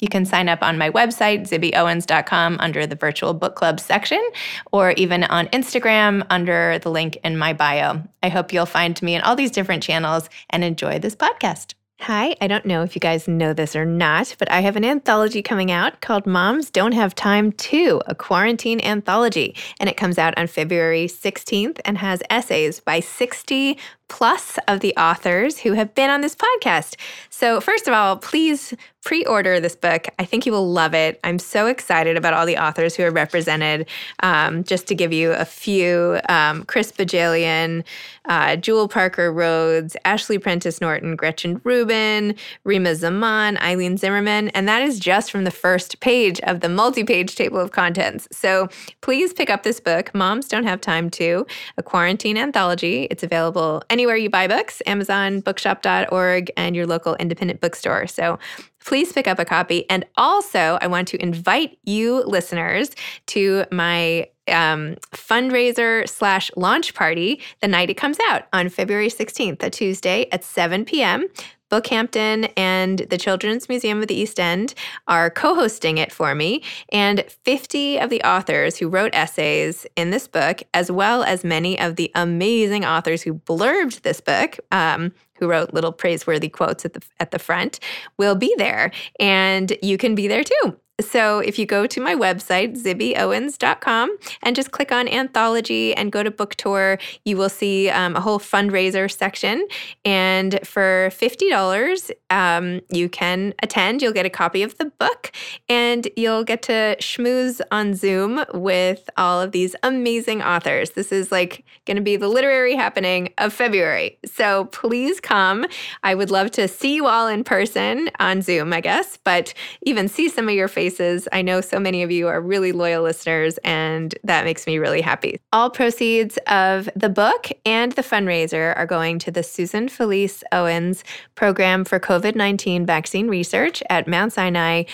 You 0.00 0.08
can 0.08 0.24
sign 0.24 0.48
up 0.48 0.62
on 0.62 0.78
my 0.78 0.90
website, 0.90 1.48
zibbyowens.com, 1.48 2.58
under 2.60 2.86
the 2.86 2.94
virtual 2.94 3.34
book 3.34 3.56
club 3.56 3.80
section, 3.80 4.22
or 4.70 4.92
even 4.92 5.24
on 5.24 5.48
Instagram 5.48 6.24
under 6.30 6.78
the 6.78 6.90
link 6.90 7.18
in 7.24 7.36
my 7.36 7.52
bio. 7.52 8.02
I 8.22 8.28
hope 8.28 8.52
you'll 8.52 8.66
find 8.66 9.00
me 9.02 9.16
in 9.16 9.22
all 9.22 9.34
these 9.34 9.50
different 9.50 9.82
channels 9.82 10.30
and 10.50 10.62
enjoy 10.62 11.00
this 11.00 11.16
podcast. 11.16 11.74
Hi, 12.02 12.36
I 12.40 12.46
don't 12.46 12.64
know 12.64 12.84
if 12.84 12.94
you 12.94 13.00
guys 13.00 13.26
know 13.26 13.52
this 13.52 13.74
or 13.74 13.84
not, 13.84 14.36
but 14.38 14.48
I 14.52 14.60
have 14.60 14.76
an 14.76 14.84
anthology 14.84 15.42
coming 15.42 15.72
out 15.72 16.00
called 16.00 16.26
Moms 16.26 16.70
Don't 16.70 16.92
Have 16.92 17.12
Time 17.12 17.50
To, 17.50 18.00
a 18.06 18.14
quarantine 18.14 18.80
anthology. 18.82 19.56
And 19.80 19.90
it 19.90 19.96
comes 19.96 20.16
out 20.16 20.38
on 20.38 20.46
February 20.46 21.06
16th 21.08 21.80
and 21.84 21.98
has 21.98 22.22
essays 22.30 22.78
by 22.78 23.00
60 23.00 23.76
plus 24.08 24.58
of 24.66 24.80
the 24.80 24.94
authors 24.96 25.58
who 25.58 25.72
have 25.72 25.94
been 25.94 26.10
on 26.10 26.20
this 26.20 26.34
podcast. 26.34 26.96
So, 27.30 27.60
first 27.60 27.86
of 27.86 27.94
all, 27.94 28.16
please 28.16 28.74
pre 29.04 29.24
order 29.24 29.60
this 29.60 29.76
book. 29.76 30.06
I 30.18 30.24
think 30.24 30.44
you 30.44 30.52
will 30.52 30.70
love 30.70 30.92
it. 30.92 31.20
I'm 31.24 31.38
so 31.38 31.66
excited 31.66 32.16
about 32.16 32.34
all 32.34 32.44
the 32.44 32.58
authors 32.58 32.96
who 32.96 33.04
are 33.04 33.10
represented. 33.10 33.86
Um, 34.20 34.64
just 34.64 34.86
to 34.88 34.94
give 34.94 35.12
you 35.12 35.32
a 35.32 35.44
few 35.44 36.20
um, 36.28 36.64
Chris 36.64 36.90
Bohjalian, 36.92 37.84
uh, 38.26 38.56
Jewell 38.56 38.88
Parker 38.88 39.32
Rhodes, 39.32 39.96
Ashley 40.04 40.38
Prentice 40.38 40.80
Norton, 40.80 41.16
Gretchen 41.16 41.60
Rubin, 41.64 42.34
Rima 42.64 42.94
Zaman, 42.94 43.56
Eileen 43.58 43.96
Zimmerman. 43.96 44.48
And 44.48 44.68
that 44.68 44.82
is 44.82 44.98
just 44.98 45.30
from 45.30 45.44
the 45.44 45.50
first 45.50 46.00
page 46.00 46.40
of 46.40 46.60
the 46.60 46.68
multi 46.68 47.04
page 47.04 47.34
table 47.34 47.60
of 47.60 47.70
contents. 47.70 48.28
So, 48.32 48.68
please 49.00 49.32
pick 49.32 49.48
up 49.48 49.62
this 49.62 49.80
book, 49.80 50.14
Moms 50.14 50.48
Don't 50.48 50.64
Have 50.64 50.80
Time 50.80 51.08
to, 51.10 51.46
a 51.76 51.82
quarantine 51.82 52.36
anthology. 52.36 53.06
It's 53.10 53.22
available 53.22 53.82
anywhere 53.98 54.16
you 54.16 54.30
buy 54.30 54.46
books, 54.46 54.80
Amazon, 54.86 55.40
bookshop.org, 55.40 56.52
and 56.56 56.76
your 56.76 56.86
local 56.86 57.16
independent 57.16 57.60
bookstore. 57.60 58.06
So 58.06 58.38
please 58.84 59.12
pick 59.12 59.26
up 59.26 59.40
a 59.40 59.44
copy. 59.44 59.90
And 59.90 60.06
also, 60.16 60.78
I 60.80 60.86
want 60.86 61.08
to 61.08 61.20
invite 61.20 61.76
you 61.82 62.22
listeners 62.22 62.90
to 63.26 63.64
my 63.72 64.28
um, 64.46 64.94
fundraiser 65.12 66.08
slash 66.08 66.48
launch 66.56 66.94
party 66.94 67.40
the 67.60 67.66
night 67.66 67.90
it 67.90 67.94
comes 67.94 68.18
out 68.28 68.44
on 68.52 68.68
February 68.68 69.08
16th, 69.08 69.60
a 69.64 69.68
Tuesday 69.68 70.28
at 70.30 70.44
7 70.44 70.84
p.m. 70.84 71.26
Bookhampton 71.70 72.50
and 72.56 73.00
the 73.10 73.18
Children's 73.18 73.68
Museum 73.68 74.00
of 74.00 74.08
the 74.08 74.14
East 74.14 74.40
End 74.40 74.74
are 75.06 75.30
co 75.30 75.54
hosting 75.54 75.98
it 75.98 76.12
for 76.12 76.34
me. 76.34 76.62
And 76.92 77.24
50 77.44 77.98
of 77.98 78.10
the 78.10 78.22
authors 78.22 78.76
who 78.76 78.88
wrote 78.88 79.14
essays 79.14 79.86
in 79.96 80.10
this 80.10 80.26
book, 80.26 80.62
as 80.74 80.90
well 80.90 81.22
as 81.22 81.44
many 81.44 81.78
of 81.78 81.96
the 81.96 82.10
amazing 82.14 82.84
authors 82.84 83.22
who 83.22 83.34
blurbed 83.34 84.02
this 84.02 84.20
book, 84.20 84.58
um, 84.72 85.12
who 85.34 85.48
wrote 85.48 85.72
little 85.72 85.92
praiseworthy 85.92 86.48
quotes 86.48 86.84
at 86.84 86.94
the 86.94 87.02
at 87.20 87.30
the 87.30 87.38
front 87.38 87.80
will 88.16 88.34
be 88.34 88.52
there 88.58 88.90
and 89.20 89.76
you 89.82 89.96
can 89.96 90.14
be 90.14 90.26
there 90.28 90.44
too 90.44 90.76
so 91.00 91.38
if 91.38 91.58
you 91.58 91.66
go 91.66 91.86
to 91.86 92.00
my 92.00 92.14
website, 92.14 92.76
zibbyowens.com, 92.76 94.18
and 94.42 94.56
just 94.56 94.72
click 94.72 94.90
on 94.90 95.06
anthology 95.06 95.94
and 95.94 96.10
go 96.10 96.24
to 96.24 96.30
book 96.30 96.56
tour, 96.56 96.98
you 97.24 97.36
will 97.36 97.48
see 97.48 97.88
um, 97.88 98.16
a 98.16 98.20
whole 98.20 98.40
fundraiser 98.40 99.10
section. 99.10 99.66
And 100.04 100.58
for 100.64 101.10
$50, 101.12 102.10
um, 102.30 102.80
you 102.90 103.08
can 103.08 103.54
attend. 103.62 104.02
You'll 104.02 104.12
get 104.12 104.26
a 104.26 104.30
copy 104.30 104.64
of 104.64 104.76
the 104.78 104.86
book 104.86 105.30
and 105.68 106.08
you'll 106.16 106.42
get 106.42 106.62
to 106.62 106.96
schmooze 107.00 107.60
on 107.70 107.94
Zoom 107.94 108.44
with 108.52 109.08
all 109.16 109.40
of 109.40 109.52
these 109.52 109.76
amazing 109.84 110.42
authors. 110.42 110.90
This 110.90 111.12
is 111.12 111.30
like 111.30 111.64
going 111.86 111.96
to 111.96 112.02
be 112.02 112.16
the 112.16 112.28
literary 112.28 112.74
happening 112.74 113.32
of 113.38 113.52
February. 113.52 114.18
So 114.24 114.64
please 114.66 115.20
come. 115.20 115.64
I 116.02 116.16
would 116.16 116.32
love 116.32 116.50
to 116.52 116.66
see 116.66 116.96
you 116.96 117.06
all 117.06 117.28
in 117.28 117.44
person 117.44 118.10
on 118.18 118.42
Zoom, 118.42 118.72
I 118.72 118.80
guess, 118.80 119.16
but 119.16 119.54
even 119.82 120.08
see 120.08 120.28
some 120.28 120.48
of 120.48 120.54
your 120.54 120.66
faces 120.66 120.87
I 121.32 121.42
know 121.42 121.60
so 121.60 121.78
many 121.78 122.02
of 122.02 122.10
you 122.10 122.28
are 122.28 122.40
really 122.40 122.72
loyal 122.72 123.02
listeners, 123.02 123.58
and 123.64 124.14
that 124.24 124.44
makes 124.44 124.66
me 124.66 124.78
really 124.78 125.00
happy. 125.00 125.38
All 125.52 125.70
proceeds 125.70 126.38
of 126.46 126.88
the 126.94 127.08
book 127.08 127.48
and 127.64 127.92
the 127.92 128.02
fundraiser 128.02 128.76
are 128.76 128.86
going 128.86 129.18
to 129.20 129.30
the 129.30 129.42
Susan 129.42 129.88
Felice 129.88 130.42
Owens 130.52 131.04
Program 131.34 131.84
for 131.84 132.00
COVID 132.00 132.34
19 132.34 132.86
Vaccine 132.86 133.28
Research 133.28 133.82
at 133.90 134.06
Mount 134.06 134.32
Sinai 134.32 134.84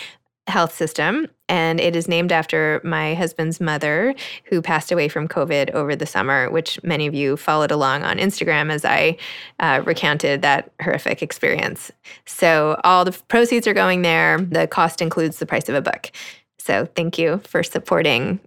health 0.47 0.73
system 0.75 1.27
and 1.49 1.79
it 1.79 1.95
is 1.95 2.07
named 2.07 2.31
after 2.31 2.81
my 2.83 3.13
husband's 3.15 3.59
mother 3.59 4.13
who 4.45 4.61
passed 4.61 4.91
away 4.91 5.07
from 5.07 5.27
covid 5.27 5.71
over 5.71 5.95
the 5.95 6.05
summer 6.05 6.51
which 6.51 6.81
many 6.83 7.07
of 7.07 7.15
you 7.15 7.35
followed 7.35 7.71
along 7.71 8.03
on 8.03 8.17
instagram 8.17 8.71
as 8.71 8.85
i 8.85 9.17
uh, 9.59 9.81
recounted 9.85 10.41
that 10.41 10.71
horrific 10.81 11.21
experience. 11.21 11.91
So 12.25 12.79
all 12.83 13.05
the 13.05 13.11
proceeds 13.27 13.67
are 13.67 13.73
going 13.73 14.01
there. 14.01 14.39
The 14.39 14.67
cost 14.67 15.01
includes 15.01 15.39
the 15.39 15.45
price 15.45 15.69
of 15.69 15.75
a 15.75 15.81
book. 15.81 16.11
So 16.59 16.87
thank 16.95 17.17
you 17.17 17.41
for 17.45 17.63
supporting 17.63 18.39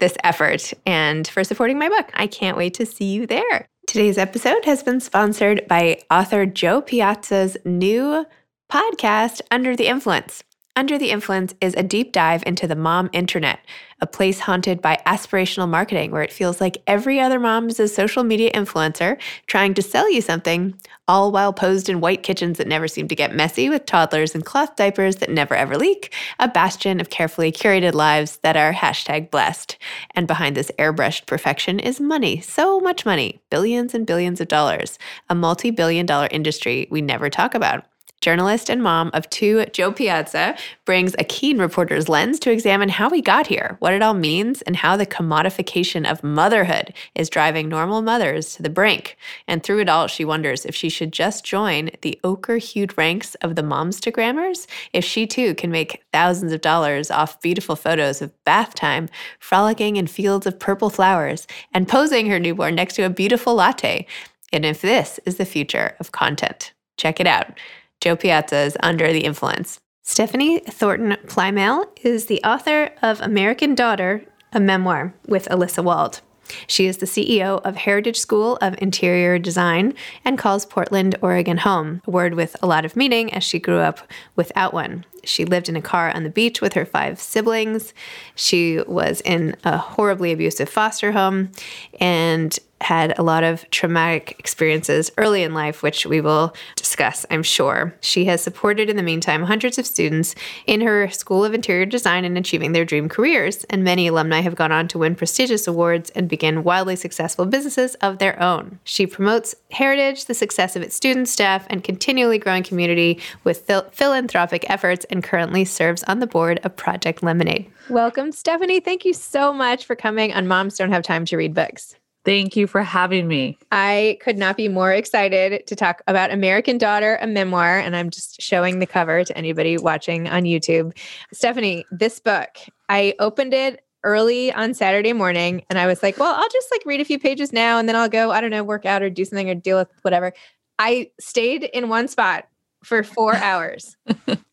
this 0.00 0.16
effort 0.24 0.72
and 0.86 1.26
for 1.26 1.44
supporting 1.44 1.78
my 1.78 1.88
book. 1.88 2.10
I 2.14 2.26
can't 2.26 2.56
wait 2.56 2.74
to 2.74 2.86
see 2.86 3.12
you 3.12 3.26
there. 3.26 3.66
Today's 3.86 4.18
episode 4.18 4.64
has 4.64 4.82
been 4.82 5.00
sponsored 5.00 5.66
by 5.68 6.00
author 6.10 6.46
Jo 6.46 6.80
piazza's 6.80 7.56
new 7.64 8.26
podcast 8.70 9.42
under 9.50 9.76
the 9.76 9.86
influence 9.86 10.42
under 10.74 10.98
the 10.98 11.10
Influence 11.10 11.54
is 11.60 11.74
a 11.74 11.82
deep 11.82 12.12
dive 12.12 12.42
into 12.46 12.66
the 12.66 12.74
mom 12.74 13.10
internet, 13.12 13.60
a 14.00 14.06
place 14.06 14.40
haunted 14.40 14.80
by 14.80 14.98
aspirational 15.06 15.68
marketing 15.68 16.10
where 16.10 16.22
it 16.22 16.32
feels 16.32 16.62
like 16.62 16.82
every 16.86 17.20
other 17.20 17.38
mom 17.38 17.68
is 17.68 17.78
a 17.78 17.86
social 17.86 18.24
media 18.24 18.50
influencer 18.52 19.20
trying 19.46 19.74
to 19.74 19.82
sell 19.82 20.10
you 20.10 20.22
something, 20.22 20.74
all 21.06 21.30
while 21.30 21.52
posed 21.52 21.90
in 21.90 22.00
white 22.00 22.22
kitchens 22.22 22.56
that 22.56 22.66
never 22.66 22.88
seem 22.88 23.06
to 23.06 23.14
get 23.14 23.34
messy 23.34 23.68
with 23.68 23.84
toddlers 23.84 24.34
and 24.34 24.46
cloth 24.46 24.74
diapers 24.74 25.16
that 25.16 25.30
never 25.30 25.54
ever 25.54 25.76
leak, 25.76 26.12
a 26.38 26.48
bastion 26.48 27.00
of 27.00 27.10
carefully 27.10 27.52
curated 27.52 27.92
lives 27.92 28.38
that 28.38 28.56
are 28.56 28.72
hashtag 28.72 29.30
blessed. 29.30 29.76
And 30.14 30.26
behind 30.26 30.56
this 30.56 30.72
airbrushed 30.78 31.26
perfection 31.26 31.80
is 31.80 32.00
money, 32.00 32.40
so 32.40 32.80
much 32.80 33.04
money, 33.04 33.42
billions 33.50 33.92
and 33.92 34.06
billions 34.06 34.40
of 34.40 34.48
dollars, 34.48 34.98
a 35.28 35.34
multi 35.34 35.70
billion 35.70 36.06
dollar 36.06 36.28
industry 36.30 36.88
we 36.90 37.02
never 37.02 37.28
talk 37.28 37.54
about 37.54 37.84
journalist 38.22 38.70
and 38.70 38.82
mom 38.82 39.10
of 39.12 39.28
two, 39.28 39.66
Jo 39.66 39.92
Piazza, 39.92 40.56
brings 40.86 41.14
a 41.18 41.24
keen 41.24 41.58
reporter's 41.58 42.08
lens 42.08 42.38
to 42.38 42.50
examine 42.50 42.88
how 42.88 43.10
we 43.10 43.20
got 43.20 43.48
here, 43.48 43.76
what 43.80 43.92
it 43.92 44.00
all 44.00 44.14
means, 44.14 44.62
and 44.62 44.76
how 44.76 44.96
the 44.96 45.04
commodification 45.04 46.10
of 46.10 46.24
motherhood 46.24 46.94
is 47.14 47.28
driving 47.28 47.68
normal 47.68 48.00
mothers 48.00 48.54
to 48.54 48.62
the 48.62 48.70
brink. 48.70 49.18
And 49.46 49.62
through 49.62 49.80
it 49.80 49.88
all, 49.88 50.06
she 50.06 50.24
wonders 50.24 50.64
if 50.64 50.74
she 50.74 50.88
should 50.88 51.12
just 51.12 51.44
join 51.44 51.90
the 52.00 52.18
ochre 52.24 52.56
hued 52.56 52.96
ranks 52.96 53.34
of 53.36 53.56
the 53.56 53.62
momstagrammers, 53.62 54.66
if 54.92 55.04
she 55.04 55.26
too 55.26 55.54
can 55.56 55.70
make 55.70 56.02
thousands 56.12 56.52
of 56.52 56.60
dollars 56.60 57.10
off 57.10 57.40
beautiful 57.42 57.76
photos 57.76 58.22
of 58.22 58.32
bath 58.44 58.74
time, 58.74 59.08
frolicking 59.40 59.96
in 59.96 60.06
fields 60.06 60.46
of 60.46 60.58
purple 60.58 60.90
flowers, 60.90 61.46
and 61.74 61.88
posing 61.88 62.28
her 62.28 62.38
newborn 62.38 62.76
next 62.76 62.94
to 62.94 63.02
a 63.02 63.10
beautiful 63.10 63.56
latte. 63.56 64.06
And 64.52 64.64
if 64.64 64.80
this 64.80 65.18
is 65.26 65.36
the 65.36 65.44
future 65.44 65.96
of 65.98 66.12
content, 66.12 66.72
check 66.96 67.18
it 67.18 67.26
out. 67.26 67.58
Jo 68.02 68.16
Piazza's 68.16 68.76
Under 68.82 69.12
the 69.12 69.20
Influence. 69.20 69.78
Stephanie 70.02 70.58
Thornton 70.58 71.16
Plymale 71.26 71.86
is 72.02 72.26
the 72.26 72.42
author 72.42 72.90
of 73.00 73.20
American 73.20 73.76
Daughter, 73.76 74.24
a 74.52 74.58
memoir 74.58 75.14
with 75.28 75.48
Elissa 75.52 75.84
Wald. 75.84 76.20
She 76.66 76.86
is 76.86 76.96
the 76.96 77.06
CEO 77.06 77.60
of 77.64 77.76
Heritage 77.76 78.18
School 78.18 78.58
of 78.60 78.74
Interior 78.82 79.38
Design 79.38 79.94
and 80.24 80.36
calls 80.36 80.66
Portland, 80.66 81.14
Oregon 81.22 81.58
home, 81.58 82.02
a 82.04 82.10
word 82.10 82.34
with 82.34 82.56
a 82.60 82.66
lot 82.66 82.84
of 82.84 82.96
meaning 82.96 83.32
as 83.32 83.44
she 83.44 83.60
grew 83.60 83.78
up 83.78 84.00
without 84.34 84.74
one. 84.74 85.04
She 85.22 85.44
lived 85.44 85.68
in 85.68 85.76
a 85.76 85.80
car 85.80 86.10
on 86.10 86.24
the 86.24 86.30
beach 86.30 86.60
with 86.60 86.72
her 86.72 86.84
five 86.84 87.20
siblings. 87.20 87.94
She 88.34 88.80
was 88.88 89.20
in 89.20 89.54
a 89.62 89.78
horribly 89.78 90.32
abusive 90.32 90.68
foster 90.68 91.12
home 91.12 91.52
and 92.00 92.58
had 92.82 93.18
a 93.18 93.22
lot 93.22 93.44
of 93.44 93.68
traumatic 93.70 94.36
experiences 94.38 95.10
early 95.16 95.42
in 95.42 95.54
life, 95.54 95.82
which 95.82 96.04
we 96.04 96.20
will 96.20 96.54
discuss, 96.76 97.24
I'm 97.30 97.42
sure. 97.42 97.94
She 98.00 98.24
has 98.26 98.42
supported, 98.42 98.90
in 98.90 98.96
the 98.96 99.02
meantime, 99.02 99.44
hundreds 99.44 99.78
of 99.78 99.86
students 99.86 100.34
in 100.66 100.80
her 100.80 101.08
School 101.10 101.44
of 101.44 101.54
Interior 101.54 101.86
Design 101.86 102.24
in 102.24 102.36
achieving 102.36 102.72
their 102.72 102.84
dream 102.84 103.08
careers, 103.08 103.64
and 103.64 103.84
many 103.84 104.06
alumni 104.06 104.40
have 104.40 104.54
gone 104.54 104.72
on 104.72 104.88
to 104.88 104.98
win 104.98 105.14
prestigious 105.14 105.66
awards 105.66 106.10
and 106.10 106.28
begin 106.28 106.64
wildly 106.64 106.96
successful 106.96 107.46
businesses 107.46 107.94
of 107.96 108.18
their 108.18 108.40
own. 108.42 108.78
She 108.84 109.06
promotes 109.06 109.54
heritage, 109.70 110.26
the 110.26 110.34
success 110.34 110.76
of 110.76 110.82
its 110.82 110.96
students, 110.96 111.30
staff, 111.30 111.66
and 111.70 111.84
continually 111.84 112.38
growing 112.38 112.62
community 112.62 113.20
with 113.44 113.62
phil- 113.62 113.88
philanthropic 113.92 114.68
efforts, 114.68 115.06
and 115.10 115.22
currently 115.22 115.64
serves 115.64 116.02
on 116.04 116.18
the 116.18 116.26
board 116.26 116.60
of 116.64 116.76
Project 116.76 117.22
Lemonade. 117.22 117.70
Welcome, 117.88 118.32
Stephanie. 118.32 118.80
Thank 118.80 119.04
you 119.04 119.12
so 119.12 119.52
much 119.52 119.84
for 119.84 119.96
coming 119.96 120.32
on 120.32 120.46
Moms 120.46 120.76
Don't 120.76 120.92
Have 120.92 121.02
Time 121.02 121.24
to 121.26 121.36
Read 121.36 121.54
Books. 121.54 121.96
Thank 122.24 122.54
you 122.54 122.66
for 122.68 122.82
having 122.82 123.26
me. 123.26 123.58
I 123.72 124.18
could 124.20 124.38
not 124.38 124.56
be 124.56 124.68
more 124.68 124.92
excited 124.92 125.66
to 125.66 125.74
talk 125.74 126.02
about 126.06 126.30
American 126.30 126.78
Daughter, 126.78 127.18
a 127.20 127.26
memoir, 127.26 127.78
and 127.78 127.96
I'm 127.96 128.10
just 128.10 128.40
showing 128.40 128.78
the 128.78 128.86
cover 128.86 129.24
to 129.24 129.36
anybody 129.36 129.76
watching 129.76 130.28
on 130.28 130.44
YouTube. 130.44 130.96
Stephanie, 131.32 131.84
this 131.90 132.20
book, 132.20 132.48
I 132.88 133.14
opened 133.18 133.54
it 133.54 133.84
early 134.04 134.52
on 134.52 134.74
Saturday 134.74 135.12
morning 135.12 135.64
and 135.68 135.78
I 135.78 135.86
was 135.86 136.02
like, 136.02 136.18
well, 136.18 136.34
I'll 136.34 136.48
just 136.48 136.70
like 136.70 136.82
read 136.86 137.00
a 137.00 137.04
few 137.04 137.18
pages 137.18 137.52
now 137.52 137.78
and 137.78 137.88
then 137.88 137.96
I'll 137.96 138.08
go, 138.08 138.30
I 138.30 138.40
don't 138.40 138.50
know, 138.50 138.64
work 138.64 138.86
out 138.86 139.02
or 139.02 139.10
do 139.10 139.24
something 139.24 139.50
or 139.50 139.54
deal 139.54 139.78
with 139.78 139.88
whatever. 140.02 140.32
I 140.78 141.10
stayed 141.20 141.64
in 141.64 141.88
one 141.88 142.08
spot 142.08 142.46
for 142.84 143.02
four 143.02 143.34
hours 143.36 143.96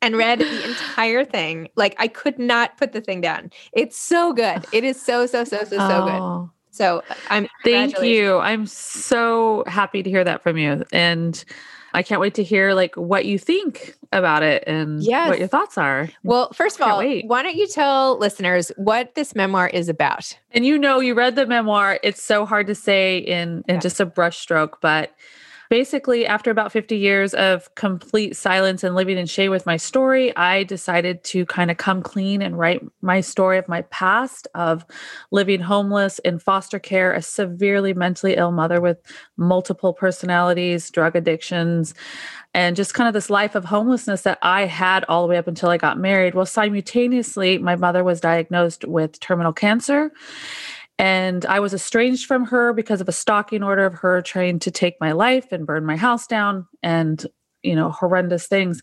and 0.01 0.15
read 0.15 0.39
the 0.39 0.63
entire 0.65 1.25
thing. 1.25 1.69
Like 1.75 1.95
I 1.99 2.07
could 2.07 2.39
not 2.39 2.77
put 2.77 2.93
the 2.93 3.01
thing 3.01 3.21
down. 3.21 3.51
It's 3.73 3.97
so 3.97 4.33
good. 4.33 4.65
It 4.71 4.83
is 4.83 5.01
so, 5.01 5.25
so, 5.25 5.43
so, 5.43 5.63
so, 5.63 5.77
so 5.77 5.77
oh. 5.79 6.05
good. 6.05 6.58
So 6.79 7.03
I'm 7.29 7.49
thank 7.65 8.01
you. 8.01 8.37
I'm 8.37 8.65
so 8.65 9.65
happy 9.67 10.01
to 10.01 10.09
hear 10.09 10.23
that 10.23 10.41
from 10.41 10.57
you. 10.57 10.85
And 10.93 11.43
I 11.93 12.03
can't 12.03 12.21
wait 12.21 12.35
to 12.35 12.43
hear 12.43 12.73
like 12.73 12.95
what 12.95 13.25
you 13.25 13.37
think 13.37 13.97
about 14.13 14.43
it 14.43 14.63
and 14.65 15.03
yes. 15.03 15.27
what 15.27 15.39
your 15.39 15.49
thoughts 15.49 15.77
are. 15.77 16.09
Well, 16.23 16.53
first 16.53 16.79
of 16.79 16.87
all, 16.87 16.99
wait. 16.99 17.27
why 17.27 17.43
don't 17.43 17.57
you 17.57 17.67
tell 17.67 18.17
listeners 18.17 18.71
what 18.77 19.13
this 19.15 19.35
memoir 19.35 19.67
is 19.67 19.89
about? 19.89 20.39
And 20.53 20.65
you 20.65 20.77
know, 20.77 21.01
you 21.01 21.15
read 21.15 21.35
the 21.35 21.45
memoir. 21.45 21.99
It's 22.01 22.23
so 22.23 22.45
hard 22.45 22.67
to 22.67 22.75
say 22.75 23.17
in 23.17 23.65
in 23.67 23.75
yeah. 23.75 23.79
just 23.81 23.99
a 23.99 24.05
brushstroke, 24.05 24.75
but 24.79 25.13
basically, 25.69 26.25
after 26.25 26.49
about 26.49 26.71
50 26.71 26.97
years 26.97 27.33
of 27.35 27.73
complete 27.75 28.35
silence 28.35 28.83
and 28.83 28.95
living 28.95 29.17
in 29.17 29.27
shame 29.27 29.51
with 29.51 29.65
my 29.65 29.77
story, 29.77 30.35
I 30.35 30.63
decided 30.63 31.23
to 31.25 31.45
kind 31.45 31.69
of 31.69 31.77
come 31.77 32.01
clean 32.01 32.41
and 32.41 32.57
write 32.57 32.83
my 33.01 33.21
story 33.21 33.57
of 33.57 33.67
my 33.67 33.83
past 33.83 34.47
of 34.55 34.83
living 35.31 35.61
homeless 35.61 36.19
in 36.19 36.39
foster 36.39 36.79
care, 36.79 37.13
a 37.13 37.21
severely 37.21 37.93
mentally 37.93 38.35
ill 38.35 38.51
mother 38.51 38.81
with 38.81 38.97
multiple 39.37 39.93
personalities, 39.93 40.89
drug 40.89 41.15
addictions, 41.15 41.93
and 42.53 42.75
just 42.75 42.95
kind 42.95 43.07
of 43.07 43.13
this 43.13 43.29
life 43.29 43.53
of 43.53 43.65
homelessness 43.65 44.23
that 44.23 44.39
I 44.41 44.65
had 44.65 45.05
all 45.07 45.21
the 45.21 45.29
way 45.29 45.37
up 45.37 45.47
until 45.47 45.69
I 45.69 45.77
got 45.77 45.99
married. 45.99 46.33
Well, 46.33 46.47
simultaneously, 46.47 47.59
my 47.59 47.75
mother 47.75 48.03
was 48.03 48.19
diagnosed 48.19 48.85
with 48.85 49.19
terminal 49.19 49.53
cancer. 49.53 50.11
And 50.99 51.45
I 51.45 51.61
was 51.61 51.73
estranged 51.73 52.25
from 52.25 52.45
her 52.47 52.73
because 52.73 52.99
of 52.99 53.07
a 53.07 53.13
stalking 53.13 53.63
order 53.63 53.85
of 53.85 53.93
her 53.95 54.21
trying 54.21 54.59
to 54.59 54.69
take 54.69 54.95
my 54.99 55.13
life 55.13 55.53
and 55.53 55.65
burn 55.65 55.85
my 55.85 55.95
house 55.95 56.27
down 56.27 56.67
and, 56.83 57.25
you 57.63 57.73
know, 57.73 57.89
horrendous 57.89 58.47
things. 58.47 58.81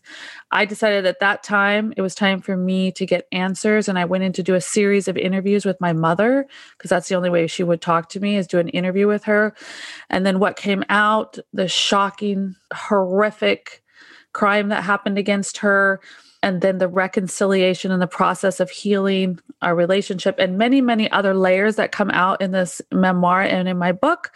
I 0.51 0.65
decided 0.65 1.05
at 1.05 1.19
that 1.19 1.43
time 1.43 1.93
it 1.95 2.01
was 2.01 2.15
time 2.15 2.41
for 2.41 2.57
me 2.57 2.91
to 2.93 3.05
get 3.05 3.27
answers. 3.31 3.87
And 3.87 3.99
I 3.99 4.05
went 4.05 4.23
in 4.23 4.33
to 4.33 4.41
do 4.41 4.55
a 4.55 4.61
series 4.61 5.07
of 5.07 5.15
interviews 5.15 5.63
with 5.63 5.79
my 5.79 5.93
mother 5.93 6.47
because 6.75 6.89
that's 6.89 7.07
the 7.07 7.15
only 7.15 7.29
way 7.29 7.45
she 7.45 7.63
would 7.63 7.81
talk 7.81 8.09
to 8.09 8.19
me 8.19 8.35
is 8.35 8.47
do 8.47 8.57
an 8.57 8.69
interview 8.69 9.05
with 9.05 9.25
her. 9.25 9.53
And 10.09 10.25
then 10.25 10.39
what 10.39 10.57
came 10.57 10.83
out, 10.89 11.37
the 11.53 11.67
shocking, 11.67 12.55
horrific 12.73 13.83
crime 14.33 14.69
that 14.69 14.83
happened 14.83 15.19
against 15.19 15.59
her 15.59 15.99
and 16.43 16.61
then 16.61 16.77
the 16.77 16.87
reconciliation 16.87 17.91
and 17.91 18.01
the 18.01 18.07
process 18.07 18.59
of 18.59 18.69
healing 18.69 19.39
our 19.61 19.75
relationship 19.75 20.35
and 20.37 20.57
many 20.57 20.81
many 20.81 21.09
other 21.11 21.33
layers 21.33 21.75
that 21.77 21.91
come 21.91 22.11
out 22.11 22.41
in 22.41 22.51
this 22.51 22.81
memoir 22.91 23.41
and 23.41 23.67
in 23.67 23.77
my 23.77 23.91
book 23.91 24.31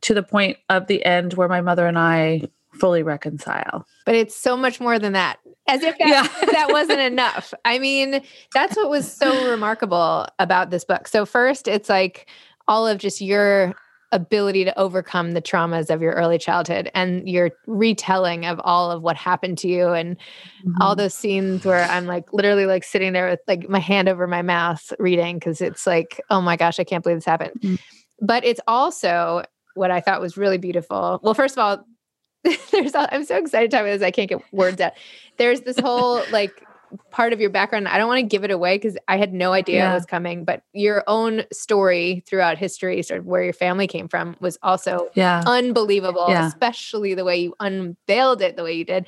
to 0.00 0.14
the 0.14 0.22
point 0.22 0.58
of 0.68 0.86
the 0.86 1.04
end 1.04 1.34
where 1.34 1.48
my 1.48 1.60
mother 1.60 1.86
and 1.86 1.98
I 1.98 2.42
fully 2.72 3.02
reconcile. 3.02 3.86
But 4.04 4.14
it's 4.14 4.36
so 4.36 4.56
much 4.56 4.80
more 4.80 4.98
than 4.98 5.14
that. 5.14 5.38
As 5.68 5.82
if 5.82 5.98
that, 5.98 6.08
yeah. 6.08 6.46
that 6.52 6.68
wasn't 6.70 7.00
enough. 7.00 7.52
I 7.64 7.78
mean, 7.78 8.20
that's 8.52 8.76
what 8.76 8.90
was 8.90 9.10
so 9.10 9.50
remarkable 9.50 10.26
about 10.38 10.70
this 10.70 10.84
book. 10.84 11.08
So 11.08 11.26
first 11.26 11.66
it's 11.66 11.88
like 11.88 12.28
all 12.68 12.86
of 12.86 12.98
just 12.98 13.20
your 13.20 13.74
ability 14.16 14.64
to 14.64 14.76
overcome 14.78 15.32
the 15.32 15.42
traumas 15.42 15.90
of 15.90 16.00
your 16.00 16.12
early 16.12 16.38
childhood 16.38 16.90
and 16.94 17.28
your 17.28 17.50
retelling 17.66 18.46
of 18.46 18.60
all 18.64 18.90
of 18.90 19.02
what 19.02 19.16
happened 19.16 19.58
to 19.58 19.68
you 19.68 19.90
and 19.90 20.16
mm-hmm. 20.16 20.82
all 20.82 20.96
those 20.96 21.14
scenes 21.14 21.64
where 21.64 21.84
I'm 21.84 22.06
like 22.06 22.32
literally 22.32 22.66
like 22.66 22.82
sitting 22.82 23.12
there 23.12 23.28
with 23.28 23.40
like 23.46 23.68
my 23.68 23.78
hand 23.78 24.08
over 24.08 24.26
my 24.26 24.42
mouth 24.42 24.92
reading 24.98 25.38
because 25.38 25.60
it's 25.60 25.86
like, 25.86 26.20
oh 26.30 26.40
my 26.40 26.56
gosh, 26.56 26.80
I 26.80 26.84
can't 26.84 27.04
believe 27.04 27.18
this 27.18 27.24
happened. 27.24 27.60
Mm-hmm. 27.60 27.76
But 28.22 28.44
it's 28.44 28.60
also 28.66 29.42
what 29.74 29.90
I 29.90 30.00
thought 30.00 30.20
was 30.20 30.36
really 30.36 30.58
beautiful. 30.58 31.20
Well, 31.22 31.34
first 31.34 31.56
of 31.56 31.58
all, 31.58 31.84
there's 32.72 32.94
I'm 32.94 33.24
so 33.24 33.36
excited 33.36 33.70
to 33.70 33.76
talk 33.76 33.82
about 33.82 33.92
this. 33.98 34.02
I 34.02 34.10
can't 34.10 34.28
get 34.28 34.40
words 34.52 34.80
out. 34.80 34.92
There's 35.36 35.60
this 35.60 35.78
whole 35.78 36.22
like 36.30 36.65
part 37.10 37.32
of 37.32 37.40
your 37.40 37.50
background. 37.50 37.88
I 37.88 37.98
don't 37.98 38.08
want 38.08 38.20
to 38.20 38.26
give 38.26 38.44
it 38.44 38.50
away 38.50 38.76
because 38.76 38.96
I 39.08 39.16
had 39.16 39.32
no 39.32 39.52
idea 39.52 39.76
yeah. 39.76 39.90
it 39.92 39.94
was 39.94 40.06
coming, 40.06 40.44
but 40.44 40.62
your 40.72 41.04
own 41.06 41.42
story 41.52 42.22
throughout 42.26 42.58
history, 42.58 43.02
sort 43.02 43.20
of 43.20 43.26
where 43.26 43.42
your 43.42 43.52
family 43.52 43.86
came 43.86 44.08
from, 44.08 44.36
was 44.40 44.58
also 44.62 45.08
yeah. 45.14 45.42
unbelievable, 45.46 46.26
yeah. 46.28 46.46
especially 46.46 47.14
the 47.14 47.24
way 47.24 47.36
you 47.36 47.54
unveiled 47.60 48.42
it 48.42 48.56
the 48.56 48.64
way 48.64 48.72
you 48.72 48.84
did. 48.84 49.06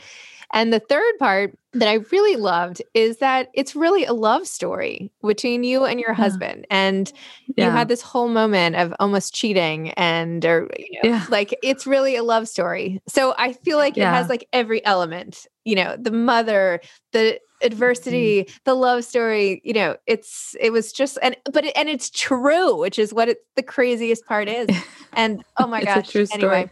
And 0.52 0.72
the 0.72 0.80
third 0.80 1.18
part 1.18 1.56
that 1.74 1.88
I 1.88 1.94
really 2.10 2.36
loved 2.36 2.80
is 2.94 3.18
that 3.18 3.50
it's 3.52 3.76
really 3.76 4.04
a 4.04 4.14
love 4.14 4.46
story 4.46 5.12
between 5.22 5.62
you 5.62 5.84
and 5.84 6.00
your 6.00 6.14
husband. 6.14 6.66
And 6.70 7.12
yeah. 7.56 7.66
you 7.66 7.70
had 7.70 7.88
this 7.88 8.00
whole 8.00 8.28
moment 8.28 8.76
of 8.76 8.94
almost 8.98 9.34
cheating 9.34 9.90
and 9.90 10.44
or 10.44 10.70
you 10.78 11.00
know, 11.02 11.10
yeah. 11.10 11.26
like 11.28 11.56
it's 11.62 11.86
really 11.86 12.16
a 12.16 12.22
love 12.22 12.48
story. 12.48 13.02
So 13.06 13.34
I 13.36 13.52
feel 13.52 13.76
like 13.76 13.96
yeah. 13.96 14.10
it 14.10 14.14
has 14.14 14.28
like 14.28 14.48
every 14.52 14.84
element, 14.86 15.46
you 15.64 15.74
know, 15.76 15.96
the 15.98 16.10
mother, 16.10 16.80
the 17.12 17.38
adversity 17.60 18.44
mm-hmm. 18.44 18.56
the 18.64 18.74
love 18.74 19.04
story 19.04 19.60
you 19.64 19.72
know 19.72 19.96
it's 20.06 20.54
it 20.60 20.70
was 20.70 20.92
just 20.92 21.18
and 21.22 21.36
but 21.52 21.64
it, 21.64 21.72
and 21.76 21.88
it's 21.88 22.08
true 22.08 22.78
which 22.78 23.00
is 23.00 23.12
what 23.12 23.28
it, 23.28 23.38
the 23.56 23.62
craziest 23.64 24.24
part 24.26 24.48
is 24.48 24.68
and 25.14 25.44
oh 25.58 25.66
my 25.66 25.82
gosh 25.82 26.14
anyway 26.32 26.70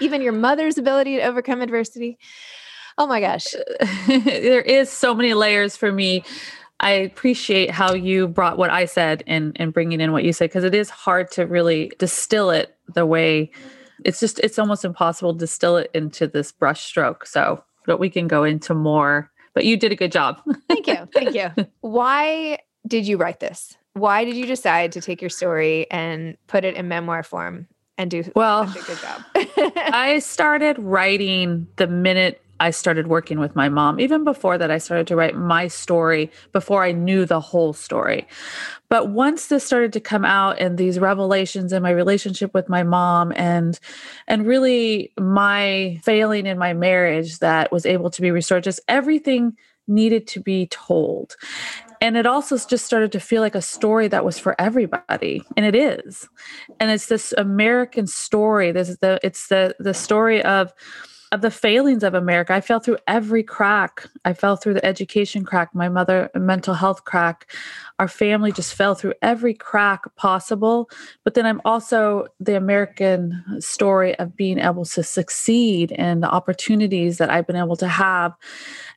even 0.00 0.22
your 0.22 0.32
mother's 0.32 0.78
ability 0.78 1.16
to 1.16 1.22
overcome 1.22 1.60
adversity 1.60 2.16
oh 2.98 3.06
my 3.06 3.20
gosh 3.20 3.46
there 4.06 4.62
is 4.62 4.90
so 4.90 5.14
many 5.14 5.34
layers 5.34 5.76
for 5.76 5.92
me 5.92 6.22
i 6.80 6.90
appreciate 6.90 7.70
how 7.70 7.94
you 7.94 8.26
brought 8.28 8.58
what 8.58 8.70
i 8.70 8.84
said 8.84 9.22
and 9.26 9.52
and 9.56 9.72
bringing 9.72 10.00
in 10.00 10.12
what 10.12 10.24
you 10.24 10.32
said 10.32 10.48
because 10.48 10.64
it 10.64 10.74
is 10.74 10.90
hard 10.90 11.30
to 11.30 11.46
really 11.46 11.92
distill 11.98 12.50
it 12.50 12.76
the 12.94 13.06
way 13.06 13.50
it's 14.04 14.20
just 14.20 14.38
it's 14.40 14.58
almost 14.58 14.84
impossible 14.84 15.32
to 15.32 15.38
distill 15.38 15.76
it 15.76 15.90
into 15.94 16.26
this 16.26 16.52
brush 16.52 16.84
stroke 16.84 17.26
so 17.26 17.62
but 17.86 17.98
we 17.98 18.08
can 18.08 18.26
go 18.26 18.44
into 18.44 18.74
more 18.74 19.30
but 19.54 19.64
you 19.64 19.76
did 19.76 19.92
a 19.92 19.96
good 19.96 20.12
job. 20.12 20.42
thank 20.68 20.86
you. 20.86 21.08
Thank 21.14 21.34
you. 21.34 21.66
Why 21.80 22.58
did 22.86 23.06
you 23.06 23.16
write 23.16 23.40
this? 23.40 23.76
Why 23.94 24.24
did 24.24 24.36
you 24.36 24.44
decide 24.44 24.92
to 24.92 25.00
take 25.00 25.22
your 25.22 25.30
story 25.30 25.90
and 25.90 26.36
put 26.48 26.64
it 26.64 26.74
in 26.74 26.88
memoir 26.88 27.22
form 27.22 27.68
and 27.96 28.10
do 28.10 28.24
well, 28.34 28.66
such 28.66 28.82
a 28.82 28.86
good 28.86 28.98
job? 28.98 29.22
I 29.94 30.18
started 30.18 30.78
writing 30.80 31.68
the 31.76 31.86
minute 31.86 32.42
I 32.60 32.70
started 32.70 33.08
working 33.08 33.38
with 33.38 33.56
my 33.56 33.68
mom. 33.68 33.98
Even 34.00 34.24
before 34.24 34.58
that, 34.58 34.70
I 34.70 34.78
started 34.78 35.06
to 35.08 35.16
write 35.16 35.36
my 35.36 35.68
story 35.68 36.30
before 36.52 36.84
I 36.84 36.92
knew 36.92 37.26
the 37.26 37.40
whole 37.40 37.72
story. 37.72 38.26
But 38.88 39.10
once 39.10 39.48
this 39.48 39.64
started 39.64 39.92
to 39.94 40.00
come 40.00 40.24
out 40.24 40.58
and 40.60 40.78
these 40.78 40.98
revelations 40.98 41.72
in 41.72 41.82
my 41.82 41.90
relationship 41.90 42.54
with 42.54 42.68
my 42.68 42.82
mom 42.82 43.32
and 43.34 43.78
and 44.28 44.46
really 44.46 45.12
my 45.18 46.00
failing 46.04 46.46
in 46.46 46.58
my 46.58 46.74
marriage 46.74 47.38
that 47.40 47.72
was 47.72 47.86
able 47.86 48.10
to 48.10 48.22
be 48.22 48.30
restored, 48.30 48.64
just 48.64 48.80
everything 48.88 49.56
needed 49.86 50.26
to 50.28 50.40
be 50.40 50.66
told. 50.68 51.36
And 52.00 52.16
it 52.16 52.26
also 52.26 52.58
just 52.58 52.84
started 52.84 53.12
to 53.12 53.20
feel 53.20 53.40
like 53.40 53.54
a 53.54 53.62
story 53.62 54.08
that 54.08 54.24
was 54.24 54.38
for 54.38 54.54
everybody. 54.60 55.42
And 55.56 55.64
it 55.64 55.74
is. 55.74 56.28
And 56.78 56.90
it's 56.90 57.06
this 57.06 57.32
American 57.38 58.06
story. 58.06 58.72
This 58.72 58.90
is 58.90 58.98
the 58.98 59.18
it's 59.22 59.48
the 59.48 59.74
the 59.78 59.94
story 59.94 60.42
of 60.44 60.72
of 61.34 61.40
the 61.40 61.50
failings 61.50 62.04
of 62.04 62.14
America. 62.14 62.54
I 62.54 62.60
fell 62.60 62.78
through 62.78 62.98
every 63.08 63.42
crack. 63.42 64.06
I 64.24 64.32
fell 64.32 64.54
through 64.54 64.74
the 64.74 64.86
education 64.86 65.44
crack, 65.44 65.74
my 65.74 65.88
mother 65.88 66.30
mental 66.36 66.74
health 66.74 67.04
crack. 67.04 67.52
Our 67.98 68.06
family 68.06 68.52
just 68.52 68.72
fell 68.72 68.94
through 68.94 69.14
every 69.20 69.52
crack 69.52 70.14
possible. 70.14 70.88
But 71.24 71.34
then 71.34 71.44
I'm 71.44 71.60
also 71.64 72.28
the 72.38 72.56
American 72.56 73.42
story 73.58 74.16
of 74.20 74.36
being 74.36 74.60
able 74.60 74.84
to 74.84 75.02
succeed 75.02 75.90
and 75.98 76.22
the 76.22 76.30
opportunities 76.30 77.18
that 77.18 77.30
I've 77.30 77.48
been 77.48 77.56
able 77.56 77.76
to 77.76 77.88
have. 77.88 78.32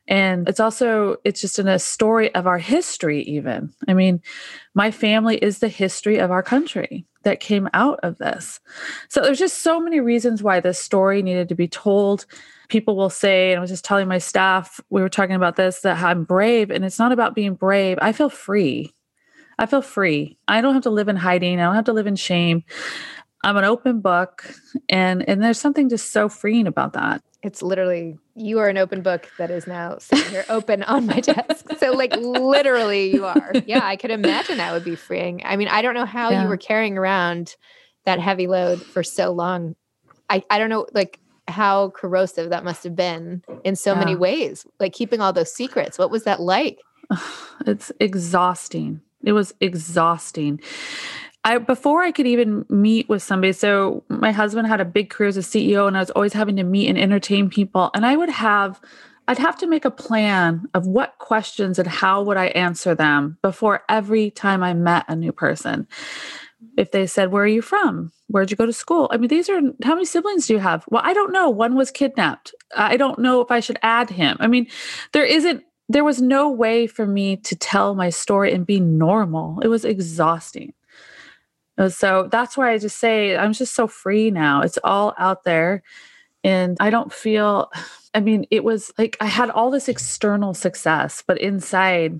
And 0.07 0.47
it's 0.47 0.59
also, 0.59 1.17
it's 1.25 1.41
just 1.41 1.57
in 1.57 1.67
a 1.67 1.79
story 1.79 2.33
of 2.35 2.45
our 2.45 2.59
history, 2.59 3.23
even. 3.23 3.73
I 3.87 3.95
mean, 3.95 4.21
my 4.75 4.91
family 4.91 5.37
is 5.37 5.57
the 5.57 5.69
history 5.69 6.19
of 6.19 6.29
our 6.29 6.43
country 6.43 7.07
that 7.27 7.41
came 7.41 7.67
out 7.73 7.99
of 8.03 8.17
this. 8.19 8.61
So 9.09 9.19
there's 9.19 9.37
just 9.37 9.61
so 9.61 9.81
many 9.81 9.99
reasons 9.99 10.41
why 10.41 10.61
this 10.61 10.79
story 10.79 11.21
needed 11.21 11.49
to 11.49 11.55
be 11.55 11.67
told. 11.67 12.25
People 12.69 12.95
will 12.95 13.09
say, 13.09 13.51
and 13.51 13.57
I 13.57 13.61
was 13.61 13.69
just 13.69 13.83
telling 13.83 14.07
my 14.07 14.17
staff, 14.17 14.79
we 14.89 15.01
were 15.01 15.09
talking 15.09 15.35
about 15.35 15.57
this, 15.57 15.81
that 15.81 16.01
I'm 16.01 16.23
brave. 16.23 16.71
And 16.71 16.85
it's 16.85 16.99
not 16.99 17.11
about 17.11 17.35
being 17.35 17.53
brave. 17.53 17.99
I 18.01 18.13
feel 18.13 18.29
free. 18.29 18.93
I 19.59 19.65
feel 19.65 19.81
free. 19.81 20.37
I 20.47 20.61
don't 20.61 20.73
have 20.73 20.83
to 20.83 20.89
live 20.89 21.09
in 21.09 21.17
hiding. 21.17 21.59
I 21.59 21.65
don't 21.65 21.75
have 21.75 21.85
to 21.85 21.93
live 21.93 22.07
in 22.07 22.15
shame. 22.15 22.63
I'm 23.43 23.57
an 23.57 23.65
open 23.65 23.99
book. 23.99 24.49
And 24.87 25.27
and 25.27 25.43
there's 25.43 25.59
something 25.59 25.89
just 25.89 26.13
so 26.13 26.29
freeing 26.29 26.65
about 26.65 26.93
that. 26.93 27.21
It's 27.47 27.63
literally 27.63 28.19
you 28.35 28.59
are 28.59 28.67
an 28.67 28.77
open 28.77 29.01
book 29.01 29.31
that 29.37 29.49
is 29.49 29.67
now 29.67 29.99
sitting 29.99 30.29
here 30.31 30.43
open 30.49 30.83
on 30.83 31.05
my 31.05 31.21
desk. 31.21 31.65
So 31.77 31.93
like 31.93 32.13
literally 32.17 33.13
you 33.13 33.25
are. 33.25 33.53
Yeah, 33.65 33.85
I 33.85 33.95
could 33.95 34.11
imagine 34.11 34.57
that 34.57 34.73
would 34.73 34.83
be 34.83 34.95
freeing. 34.95 35.41
I 35.45 35.55
mean, 35.55 35.69
I 35.69 35.81
don't 35.81 35.93
know 35.93 36.05
how 36.05 36.29
yeah. 36.29 36.43
you 36.43 36.49
were 36.49 36.57
carrying 36.57 36.97
around 36.97 37.55
that 38.03 38.19
heavy 38.19 38.47
load 38.47 38.81
for 38.81 39.01
so 39.01 39.31
long. 39.31 39.75
I, 40.29 40.43
I 40.49 40.59
don't 40.59 40.69
know 40.69 40.87
like 40.93 41.19
how 41.47 41.91
corrosive 41.91 42.49
that 42.49 42.65
must 42.65 42.83
have 42.83 42.97
been 42.97 43.43
in 43.63 43.77
so 43.77 43.93
yeah. 43.93 43.99
many 43.99 44.15
ways. 44.15 44.65
Like 44.81 44.91
keeping 44.91 45.21
all 45.21 45.31
those 45.31 45.53
secrets. 45.53 45.97
What 45.97 46.11
was 46.11 46.25
that 46.25 46.41
like? 46.41 46.79
It's 47.65 47.91
exhausting. 47.99 49.01
It 49.23 49.31
was 49.31 49.53
exhausting. 49.61 50.59
I 51.47 51.59
before 51.59 52.03
I 52.03 52.11
could 52.11 52.27
even 52.27 52.65
meet 52.69 53.07
with 53.07 53.23
somebody. 53.23 53.53
So 53.53 54.03
my 54.09 54.33
husband 54.33 54.67
had 54.67 54.81
a 54.81 54.85
big 54.85 55.09
career 55.09 55.29
as 55.29 55.37
a 55.37 55.39
CEO, 55.39 55.87
and 55.87 55.95
I 55.95 56.01
was 56.01 56.09
always 56.09 56.33
having 56.33 56.57
to 56.57 56.63
meet 56.63 56.89
and 56.89 56.97
entertain 56.97 57.49
people. 57.49 57.89
And 57.93 58.05
I 58.05 58.17
would 58.17 58.29
have, 58.29 58.81
I'd 59.29 59.37
have 59.37 59.57
to 59.59 59.67
make 59.67 59.85
a 59.85 59.91
plan 59.91 60.67
of 60.73 60.85
what 60.87 61.17
questions 61.19 61.79
and 61.79 61.87
how 61.87 62.21
would 62.21 62.35
I 62.35 62.47
answer 62.47 62.93
them 62.93 63.37
before 63.41 63.83
every 63.87 64.29
time 64.29 64.61
I 64.61 64.73
met 64.73 65.05
a 65.07 65.15
new 65.15 65.31
person. 65.31 65.87
If 66.75 66.91
they 66.91 67.07
said, 67.07 67.31
"Where 67.31 67.43
are 67.43 67.47
you 67.47 67.61
from? 67.61 68.11
Where'd 68.27 68.51
you 68.51 68.57
go 68.57 68.65
to 68.65 68.73
school?" 68.73 69.07
I 69.09 69.15
mean, 69.15 69.29
these 69.29 69.47
are 69.47 69.61
how 69.85 69.93
many 69.93 70.05
siblings 70.05 70.47
do 70.47 70.53
you 70.53 70.59
have? 70.59 70.83
Well, 70.89 71.01
I 71.05 71.13
don't 71.13 71.31
know. 71.31 71.49
One 71.49 71.75
was 71.75 71.91
kidnapped. 71.91 72.53
I 72.75 72.97
don't 72.97 73.19
know 73.19 73.39
if 73.39 73.51
I 73.51 73.61
should 73.61 73.79
add 73.83 74.09
him. 74.09 74.35
I 74.41 74.47
mean, 74.47 74.67
there 75.13 75.23
isn't 75.23 75.63
there 75.87 76.03
was 76.03 76.21
no 76.21 76.49
way 76.49 76.87
for 76.87 77.05
me 77.05 77.37
to 77.37 77.55
tell 77.55 77.95
my 77.95 78.09
story 78.09 78.51
and 78.51 78.65
be 78.65 78.81
normal. 78.81 79.61
It 79.61 79.69
was 79.69 79.85
exhausting. 79.85 80.73
So 81.89 82.27
that's 82.31 82.57
why 82.57 82.71
I 82.71 82.77
just 82.77 82.97
say 82.97 83.37
I'm 83.37 83.53
just 83.53 83.75
so 83.75 83.87
free 83.87 84.31
now. 84.31 84.61
It's 84.61 84.79
all 84.83 85.13
out 85.17 85.43
there. 85.43 85.83
And 86.43 86.77
I 86.79 86.89
don't 86.89 87.13
feel, 87.13 87.71
I 88.13 88.19
mean, 88.19 88.45
it 88.51 88.63
was 88.63 88.91
like 88.97 89.17
I 89.19 89.25
had 89.25 89.49
all 89.49 89.69
this 89.69 89.89
external 89.89 90.53
success, 90.53 91.23
but 91.25 91.39
inside 91.39 92.19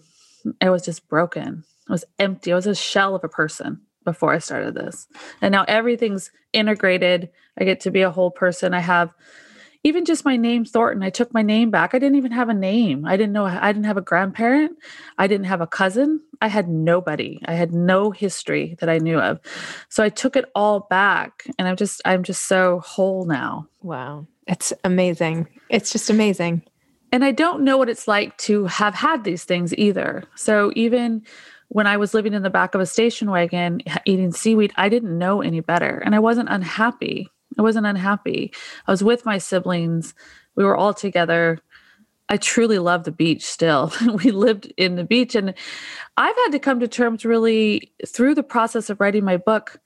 it 0.62 0.70
was 0.70 0.84
just 0.84 1.08
broken. 1.08 1.64
It 1.88 1.92
was 1.92 2.06
empty. 2.20 2.52
It 2.52 2.56
was 2.56 2.68
a 2.68 2.76
shell 2.76 3.16
of 3.16 3.24
a 3.24 3.30
person 3.30 3.82
before 4.04 4.34
I 4.34 4.40
started 4.40 4.76
this. 4.76 5.08
And 5.42 5.52
now 5.52 5.66
everything's 5.68 6.32
integrated. 6.54 7.30
I 7.60 7.64
get 7.64 7.80
to 7.82 7.92
be 7.92 8.02
a 8.02 8.12
whole 8.12 8.32
person. 8.32 8.74
I 8.74 8.80
have 8.80 9.14
even 9.84 10.06
just 10.06 10.26
my 10.26 10.38
name 10.38 10.66
Thornton, 10.66 11.04
I 11.04 11.10
took 11.10 11.34
my 11.34 11.42
name 11.42 11.72
back. 11.72 11.94
I 11.94 12.00
didn't 12.00 12.18
even 12.18 12.32
have 12.32 12.50
a 12.50 12.54
name. 12.54 13.06
I 13.06 13.18
didn't 13.18 13.34
know 13.34 13.46
I 13.46 13.72
didn't 13.72 13.86
have 13.86 13.98
a 13.98 14.02
grandparent. 14.02 14.78
I 15.18 15.28
didn't 15.28 15.46
have 15.46 15.62
a 15.62 15.68
cousin. 15.68 16.22
I 16.42 16.48
had 16.48 16.68
nobody. 16.68 17.40
I 17.46 17.54
had 17.54 17.74
no 17.74 18.12
history 18.12 18.76
that 18.80 18.90
I 18.90 18.98
knew 18.98 19.20
of. 19.20 19.40
So 19.90 20.04
I 20.04 20.10
took 20.10 20.36
it 20.36 20.46
all 20.56 20.82
back 20.82 21.46
and 21.58 21.68
I'm 21.68 21.76
just 21.76 22.02
I'm 22.06 22.24
just 22.24 22.46
so 22.46 22.80
whole 22.80 23.26
now. 23.26 23.68
Wow. 23.82 24.28
It's 24.48 24.74
amazing. 24.84 25.48
It's 25.70 25.92
just 25.92 26.10
amazing. 26.10 26.64
And 27.12 27.24
I 27.24 27.32
don't 27.32 27.64
know 27.64 27.78
what 27.78 27.90
it's 27.90 28.08
like 28.08 28.38
to 28.40 28.66
have 28.66 28.94
had 28.94 29.24
these 29.24 29.44
things 29.44 29.74
either. 29.76 30.24
So 30.36 30.72
even 30.76 31.24
when 31.70 31.88
I 31.88 31.98
was 31.98 32.14
living 32.14 32.34
in 32.34 32.44
the 32.44 32.50
back 32.50 32.76
of 32.76 32.82
a 32.82 32.86
station 32.86 33.30
wagon 33.30 33.82
eating 34.06 34.32
seaweed, 34.32 34.74
I 34.76 34.90
didn't 34.90 35.18
know 35.18 35.42
any 35.42 35.60
better 35.60 36.02
and 36.06 36.16
I 36.16 36.20
wasn't 36.20 36.50
unhappy. 36.50 37.30
I 37.58 37.62
wasn't 37.62 37.88
unhappy. 37.88 38.54
I 38.88 38.92
was 38.92 39.04
with 39.04 39.26
my 39.26 39.38
siblings. 39.38 40.14
We 40.56 40.64
were 40.64 40.78
all 40.78 40.94
together. 40.94 41.60
I 42.30 42.38
truly 42.38 42.80
love 42.80 43.04
the 43.04 43.12
beach 43.12 43.44
still. 43.44 43.92
we 44.24 44.32
lived 44.32 44.72
in 44.78 44.96
the 44.96 45.04
beach. 45.04 45.36
And 45.36 45.54
I've 46.18 46.36
had 46.36 46.52
to 46.52 46.60
come 46.60 46.80
to 46.80 46.88
terms 46.88 47.26
really 47.26 47.94
through 48.06 48.36
the 48.36 48.44
process 48.44 48.90
of 48.90 49.00
writing 49.00 49.24
my 49.24 49.38
book. 49.38 49.80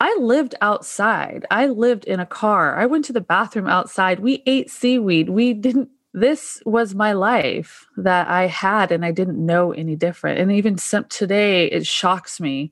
I 0.00 0.16
lived 0.20 0.54
outside. 0.60 1.44
I 1.50 1.66
lived 1.66 2.04
in 2.04 2.20
a 2.20 2.26
car. 2.26 2.76
I 2.76 2.86
went 2.86 3.04
to 3.06 3.12
the 3.12 3.20
bathroom 3.20 3.66
outside. 3.66 4.20
We 4.20 4.42
ate 4.46 4.70
seaweed. 4.70 5.28
We 5.28 5.52
didn't, 5.52 5.88
this 6.14 6.62
was 6.64 6.94
my 6.94 7.12
life 7.12 7.86
that 7.96 8.28
I 8.28 8.46
had, 8.46 8.92
and 8.92 9.04
I 9.04 9.10
didn't 9.10 9.44
know 9.44 9.72
any 9.72 9.96
different. 9.96 10.38
And 10.38 10.52
even 10.52 10.76
today, 10.76 11.66
it 11.66 11.84
shocks 11.84 12.40
me. 12.40 12.70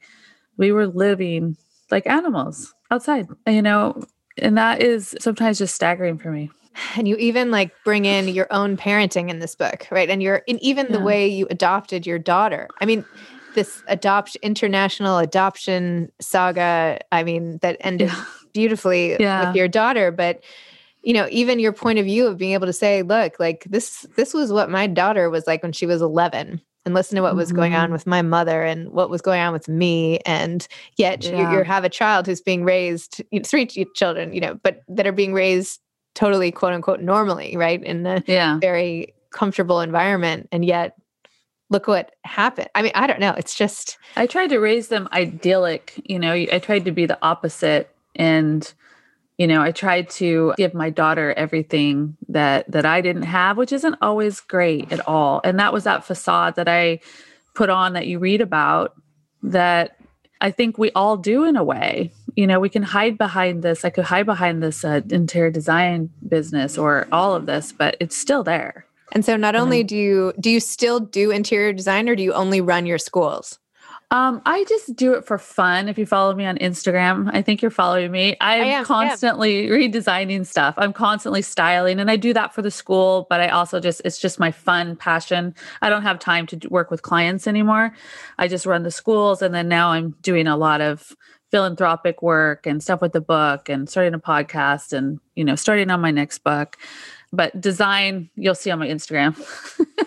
We 0.57 0.73
were 0.73 0.87
living 0.87 1.57
like 1.91 2.07
animals 2.07 2.75
outside, 2.91 3.29
you 3.47 3.63
know, 3.63 4.03
and 4.39 4.57
that 4.57 4.83
is 4.83 5.17
sometimes 5.21 5.59
just 5.59 5.75
staggering 5.75 6.19
for 6.19 6.31
me 6.31 6.51
and 6.97 7.09
you 7.09 7.17
even 7.17 7.51
like 7.51 7.73
bring 7.85 8.05
in 8.05 8.29
your 8.35 8.47
own 8.51 8.77
parenting 8.77 9.31
in 9.31 9.39
this 9.39 9.55
book 9.55 9.87
right 9.91 10.11
and 10.11 10.23
you're 10.23 10.43
and 10.49 10.61
even 10.63 10.87
yeah. 10.87 10.93
the 10.93 11.01
way 11.01 11.27
you 11.27 11.47
adopted 11.51 12.07
your 12.07 12.19
daughter 12.19 12.69
i 12.81 12.87
mean 12.87 13.05
this 13.55 13.83
adopt 13.89 14.37
international 14.37 15.19
adoption 15.19 16.11
saga 16.21 16.99
i 17.13 17.23
mean 17.23 17.59
that 17.59 17.77
ended 17.81 18.09
yeah. 18.09 18.25
beautifully 18.53 19.17
yeah. 19.21 19.47
with 19.47 19.57
your 19.57 19.69
daughter 19.69 20.11
but 20.11 20.43
you 21.03 21.13
know 21.13 21.27
even 21.31 21.59
your 21.59 21.73
point 21.73 21.99
of 21.99 22.05
view 22.05 22.27
of 22.27 22.37
being 22.37 22.53
able 22.53 22.67
to 22.67 22.73
say 22.73 23.03
look 23.03 23.39
like 23.41 23.65
this 23.65 24.07
this 24.17 24.35
was 24.35 24.53
what 24.53 24.69
my 24.71 24.87
daughter 24.87 25.31
was 25.31 25.47
like 25.47 25.63
when 25.63 25.73
she 25.73 25.87
was 25.87 26.03
11 26.03 26.61
and 26.87 26.95
listen 26.95 27.17
to 27.17 27.23
what 27.23 27.37
was 27.37 27.49
mm-hmm. 27.49 27.57
going 27.57 27.75
on 27.75 27.87
mm-hmm. 27.87 27.93
with 27.93 28.07
my 28.07 28.23
mother 28.23 28.63
and 28.63 28.91
what 28.93 29.11
was 29.11 29.21
going 29.21 29.41
on 29.41 29.53
with 29.53 29.69
me 29.69 30.21
and 30.21 30.67
yet 30.97 31.25
yeah. 31.25 31.51
you, 31.53 31.59
you 31.59 31.65
have 31.65 31.85
a 31.85 31.91
child 31.91 32.27
who's 32.27 32.41
being 32.41 32.65
raised 32.65 33.21
you 33.31 33.41
know, 33.41 33.45
three 33.45 33.67
children 33.67 34.33
you 34.33 34.41
know 34.41 34.55
but 34.63 34.81
that 34.89 35.07
are 35.07 35.13
being 35.13 35.35
raised 35.35 35.81
totally 36.15 36.51
quote 36.51 36.73
unquote 36.73 37.01
normally 37.01 37.57
right 37.57 37.83
in 37.83 38.07
a 38.07 38.23
yeah. 38.27 38.59
very 38.59 39.13
comfortable 39.31 39.81
environment 39.81 40.49
and 40.53 40.65
yet 40.65 40.97
look 41.69 41.89
what 41.89 42.15
happened 42.25 42.69
i 42.75 42.81
mean 42.81 42.93
i 42.95 43.07
don't 43.07 43.21
know 43.21 43.35
it's 43.37 43.55
just 43.55 43.99
i 44.15 44.27
tried 44.27 44.49
to 44.49 44.59
raise 44.59 44.89
them 44.89 45.09
idyllic 45.13 46.01
you 46.05 46.19
know 46.19 46.33
i 46.33 46.59
tried 46.61 46.85
to 46.85 46.93
be 46.93 47.05
the 47.05 47.19
opposite 47.21 47.91
and 48.15 48.73
you 49.39 49.47
know 49.47 49.63
i 49.63 49.71
tried 49.71 50.09
to 50.09 50.55
give 50.57 50.75
my 50.75 50.91
daughter 50.91 51.33
everything 51.37 52.17
that 52.29 52.71
that 52.71 52.87
i 52.87 53.01
didn't 53.01 53.23
have 53.23 53.57
which 53.57 53.73
isn't 53.73 53.97
always 54.01 54.41
great 54.41 54.91
at 54.93 55.07
all. 55.07 55.41
And 55.45 55.59
that 55.59 55.73
was 55.73 55.85
that 55.85 56.05
facade 56.05 56.57
that 56.57 56.69
i 56.69 57.01
put 57.55 57.71
on 57.71 57.95
that 57.95 58.07
you 58.07 58.19
read 58.19 58.41
about 58.41 58.95
that 59.43 59.97
i 60.41 60.51
think 60.51 60.79
we 60.79 60.91
all 60.93 61.17
do 61.17 61.45
in 61.45 61.57
a 61.57 61.65
way. 61.65 62.13
You 62.35 62.47
know 62.47 62.61
we 62.61 62.69
can 62.69 62.83
hide 62.83 63.17
behind 63.19 63.63
this. 63.63 63.85
I 63.85 63.91
could 63.91 64.05
hide 64.05 64.27
behind 64.27 64.63
this 64.63 64.85
uh, 64.85 65.01
interior 65.11 65.51
design 65.51 66.11
business 66.27 66.77
or 66.77 67.09
all 67.13 67.35
of 67.35 67.47
this 67.47 67.73
but 67.73 67.97
it's 68.01 68.17
still 68.17 68.43
there. 68.43 68.87
And 69.13 69.25
so 69.25 69.37
not 69.37 69.55
only 69.55 69.85
do 69.85 69.97
you 69.97 70.33
do 70.41 70.51
you 70.51 70.61
still 70.61 71.01
do 71.01 71.31
interior 71.31 71.73
design 71.73 72.09
or 72.09 72.17
do 72.17 72.23
you 72.23 72.33
only 72.33 72.61
run 72.61 72.87
your 72.87 72.99
schools 72.99 73.59
um, 74.13 74.41
I 74.47 74.65
just 74.69 74.95
do 74.95 75.15
it 75.15 75.25
for 75.25 75.37
fun. 75.37 75.89
If 75.89 75.99
you 75.99 76.07
follow 76.07 76.33
me 76.33 76.47
on 76.47 76.57
Instagram, 76.59 77.29
I 77.33 77.43
think 77.43 77.61
you're 77.61 77.73
following 77.73 78.13
me. 78.13 78.37
I'm 78.41 78.63
I 78.63 78.65
am, 78.67 78.85
constantly 78.85 79.67
redesigning 79.67 80.47
stuff. 80.47 80.75
I'm 80.79 80.93
constantly 80.93 81.43
styling, 81.43 81.99
and 81.99 82.09
I 82.09 82.15
do 82.15 82.33
that 82.33 82.55
for 82.55 82.63
the 82.63 82.71
school. 82.71 83.27
But 83.29 83.41
I 83.41 83.49
also 83.49 83.81
just 83.81 84.01
it's 84.05 84.19
just 84.19 84.39
my 84.39 84.53
fun 84.53 84.95
passion. 84.95 85.57
I 85.83 85.89
don't 85.89 86.03
have 86.03 86.21
time 86.21 86.47
to 86.49 86.69
work 86.69 86.89
with 86.89 87.03
clients 87.03 87.49
anymore. 87.49 87.95
I 88.39 88.47
just 88.47 88.65
run 88.65 88.85
the 88.85 88.93
schools, 88.93 89.43
and 89.43 89.53
then 89.53 89.69
now 89.69 89.91
I'm 89.91 90.15
doing 90.23 90.47
a 90.47 90.57
lot 90.57 90.81
of 90.81 91.13
philanthropic 91.51 92.23
work 92.23 92.67
and 92.67 92.81
stuff 92.81 93.01
with 93.01 93.13
the 93.13 93.21
book, 93.21 93.69
and 93.69 93.89
starting 93.89 94.15
a 94.15 94.21
podcast, 94.21 94.93
and 94.93 95.19
you 95.35 95.45
know, 95.45 95.57
starting 95.57 95.91
on 95.91 96.01
my 96.01 96.13
next 96.13 96.39
book. 96.45 96.77
But 97.33 97.61
design, 97.61 98.31
you'll 98.37 98.55
see 98.55 98.71
on 98.71 98.79
my 98.79 98.87
Instagram. 98.87 99.37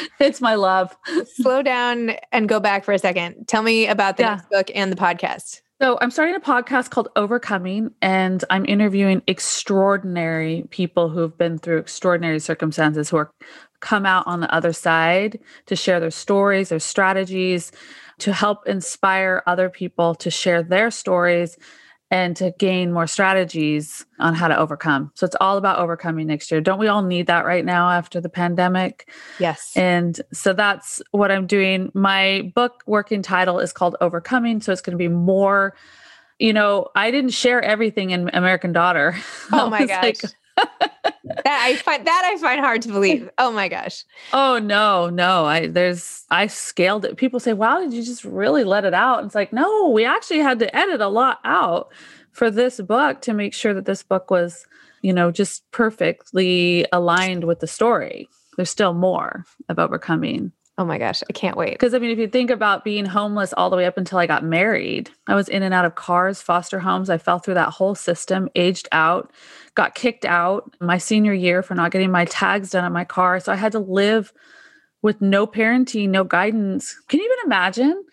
it's 0.20 0.40
my 0.40 0.54
love. 0.54 0.96
Slow 1.34 1.62
down 1.62 2.12
and 2.30 2.48
go 2.48 2.60
back 2.60 2.84
for 2.84 2.92
a 2.92 2.98
second. 2.98 3.46
Tell 3.48 3.62
me 3.62 3.86
about 3.86 4.16
the 4.16 4.24
yeah. 4.24 4.34
next 4.34 4.50
book 4.50 4.70
and 4.74 4.92
the 4.92 4.96
podcast. 4.96 5.60
So, 5.80 5.98
I'm 6.00 6.12
starting 6.12 6.36
a 6.36 6.40
podcast 6.40 6.90
called 6.90 7.08
Overcoming, 7.16 7.90
and 8.00 8.44
I'm 8.50 8.64
interviewing 8.66 9.20
extraordinary 9.26 10.64
people 10.70 11.08
who 11.08 11.20
have 11.20 11.36
been 11.36 11.58
through 11.58 11.78
extraordinary 11.78 12.38
circumstances 12.38 13.10
who 13.10 13.16
are 13.16 13.32
come 13.80 14.06
out 14.06 14.24
on 14.28 14.38
the 14.38 14.54
other 14.54 14.72
side 14.72 15.40
to 15.66 15.74
share 15.74 15.98
their 15.98 16.12
stories, 16.12 16.68
their 16.68 16.78
strategies, 16.78 17.72
to 18.18 18.32
help 18.32 18.68
inspire 18.68 19.42
other 19.48 19.68
people 19.68 20.14
to 20.14 20.30
share 20.30 20.62
their 20.62 20.88
stories 20.90 21.58
and 22.12 22.36
to 22.36 22.52
gain 22.58 22.92
more 22.92 23.06
strategies 23.06 24.04
on 24.18 24.34
how 24.34 24.46
to 24.46 24.56
overcome. 24.56 25.10
So 25.14 25.24
it's 25.24 25.34
all 25.40 25.56
about 25.56 25.78
overcoming 25.78 26.26
next 26.26 26.50
year. 26.50 26.60
Don't 26.60 26.78
we 26.78 26.86
all 26.86 27.02
need 27.02 27.26
that 27.28 27.46
right 27.46 27.64
now 27.64 27.88
after 27.88 28.20
the 28.20 28.28
pandemic? 28.28 29.08
Yes. 29.40 29.72
And 29.76 30.20
so 30.30 30.52
that's 30.52 31.00
what 31.12 31.32
I'm 31.32 31.46
doing. 31.46 31.90
My 31.94 32.52
book 32.54 32.82
working 32.86 33.22
title 33.22 33.60
is 33.60 33.72
called 33.72 33.96
Overcoming. 34.02 34.60
So 34.60 34.72
it's 34.72 34.82
going 34.82 34.92
to 34.92 34.98
be 34.98 35.08
more, 35.08 35.74
you 36.38 36.52
know, 36.52 36.88
I 36.94 37.10
didn't 37.10 37.30
share 37.30 37.62
everything 37.62 38.10
in 38.10 38.28
American 38.34 38.72
Daughter. 38.72 39.16
Oh 39.50 39.70
my 39.70 39.86
gosh. 39.86 40.02
Like, 40.02 40.91
that 41.24 41.60
I 41.64 41.76
find 41.76 42.06
that 42.06 42.22
I 42.24 42.36
find 42.38 42.60
hard 42.60 42.82
to 42.82 42.88
believe. 42.88 43.30
Oh 43.38 43.52
my 43.52 43.68
gosh. 43.68 44.04
Oh 44.32 44.58
no, 44.58 45.08
no. 45.08 45.44
I 45.44 45.66
there's 45.66 46.24
I 46.30 46.46
scaled 46.46 47.04
it. 47.04 47.16
People 47.16 47.40
say, 47.40 47.52
"Wow, 47.52 47.80
did 47.80 47.92
you 47.92 48.02
just 48.02 48.24
really 48.24 48.64
let 48.64 48.84
it 48.84 48.94
out?" 48.94 49.18
And 49.18 49.26
it's 49.26 49.34
like, 49.34 49.52
"No, 49.52 49.88
we 49.88 50.04
actually 50.04 50.40
had 50.40 50.58
to 50.60 50.76
edit 50.76 51.00
a 51.00 51.08
lot 51.08 51.38
out 51.44 51.92
for 52.32 52.50
this 52.50 52.80
book 52.80 53.20
to 53.22 53.34
make 53.34 53.54
sure 53.54 53.74
that 53.74 53.84
this 53.84 54.02
book 54.02 54.30
was, 54.30 54.66
you 55.02 55.12
know, 55.12 55.30
just 55.30 55.70
perfectly 55.70 56.86
aligned 56.92 57.44
with 57.44 57.60
the 57.60 57.66
story. 57.66 58.28
There's 58.56 58.70
still 58.70 58.94
more 58.94 59.44
of 59.68 59.78
overcoming 59.78 60.52
Oh 60.82 60.84
my 60.84 60.98
gosh, 60.98 61.22
I 61.30 61.32
can't 61.32 61.56
wait. 61.56 61.74
Because 61.74 61.94
I 61.94 62.00
mean, 62.00 62.10
if 62.10 62.18
you 62.18 62.26
think 62.26 62.50
about 62.50 62.82
being 62.82 63.04
homeless 63.04 63.52
all 63.52 63.70
the 63.70 63.76
way 63.76 63.86
up 63.86 63.96
until 63.96 64.18
I 64.18 64.26
got 64.26 64.42
married, 64.42 65.10
I 65.28 65.36
was 65.36 65.48
in 65.48 65.62
and 65.62 65.72
out 65.72 65.84
of 65.84 65.94
cars, 65.94 66.42
foster 66.42 66.80
homes. 66.80 67.08
I 67.08 67.18
fell 67.18 67.38
through 67.38 67.54
that 67.54 67.68
whole 67.68 67.94
system, 67.94 68.48
aged 68.56 68.88
out, 68.90 69.30
got 69.76 69.94
kicked 69.94 70.24
out 70.24 70.74
my 70.80 70.98
senior 70.98 71.34
year 71.34 71.62
for 71.62 71.76
not 71.76 71.92
getting 71.92 72.10
my 72.10 72.24
tags 72.24 72.70
done 72.70 72.82
on 72.84 72.92
my 72.92 73.04
car. 73.04 73.38
So 73.38 73.52
I 73.52 73.54
had 73.54 73.70
to 73.72 73.78
live 73.78 74.32
with 75.02 75.22
no 75.22 75.46
parenting, 75.46 76.08
no 76.08 76.24
guidance. 76.24 77.00
Can 77.06 77.20
you 77.20 77.26
even 77.26 77.46
imagine 77.46 78.04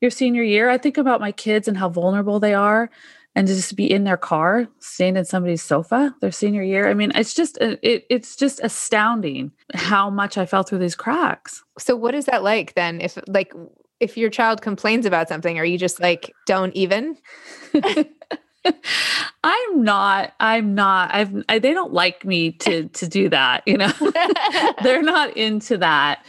your 0.00 0.10
senior 0.10 0.42
year? 0.42 0.68
I 0.68 0.78
think 0.78 0.98
about 0.98 1.20
my 1.20 1.30
kids 1.30 1.68
and 1.68 1.76
how 1.76 1.90
vulnerable 1.90 2.40
they 2.40 2.54
are 2.54 2.90
and 3.36 3.46
to 3.46 3.54
just 3.54 3.76
be 3.76 3.88
in 3.88 4.04
their 4.04 4.16
car, 4.16 4.66
staying 4.80 5.16
in 5.16 5.24
somebody's 5.26 5.62
sofa 5.62 6.16
their 6.22 6.32
senior 6.32 6.62
year. 6.62 6.88
I 6.88 6.94
mean, 6.94 7.12
it's 7.14 7.34
just 7.34 7.58
uh, 7.60 7.76
it, 7.82 8.06
it's 8.08 8.34
just 8.34 8.60
astounding 8.62 9.52
how 9.74 10.08
much 10.08 10.38
I 10.38 10.46
fell 10.46 10.62
through 10.62 10.78
these 10.78 10.96
cracks. 10.96 11.62
So 11.78 11.94
what 11.94 12.14
is 12.14 12.24
that 12.24 12.42
like 12.42 12.74
then? 12.74 13.00
If 13.02 13.18
like 13.28 13.52
if 14.00 14.16
your 14.16 14.30
child 14.30 14.62
complains 14.62 15.04
about 15.04 15.28
something, 15.28 15.58
are 15.58 15.66
you 15.66 15.76
just 15.76 16.00
like 16.00 16.32
don't 16.46 16.74
even? 16.74 17.18
I'm 19.44 19.84
not. 19.84 20.32
I'm 20.40 20.74
not. 20.74 21.14
I've. 21.14 21.44
I, 21.50 21.58
they 21.58 21.74
don't 21.74 21.92
like 21.92 22.24
me 22.24 22.52
to 22.52 22.88
to 22.88 23.06
do 23.06 23.28
that. 23.28 23.62
You 23.66 23.76
know, 23.76 23.92
they're 24.82 25.02
not 25.02 25.36
into 25.36 25.76
that. 25.76 26.24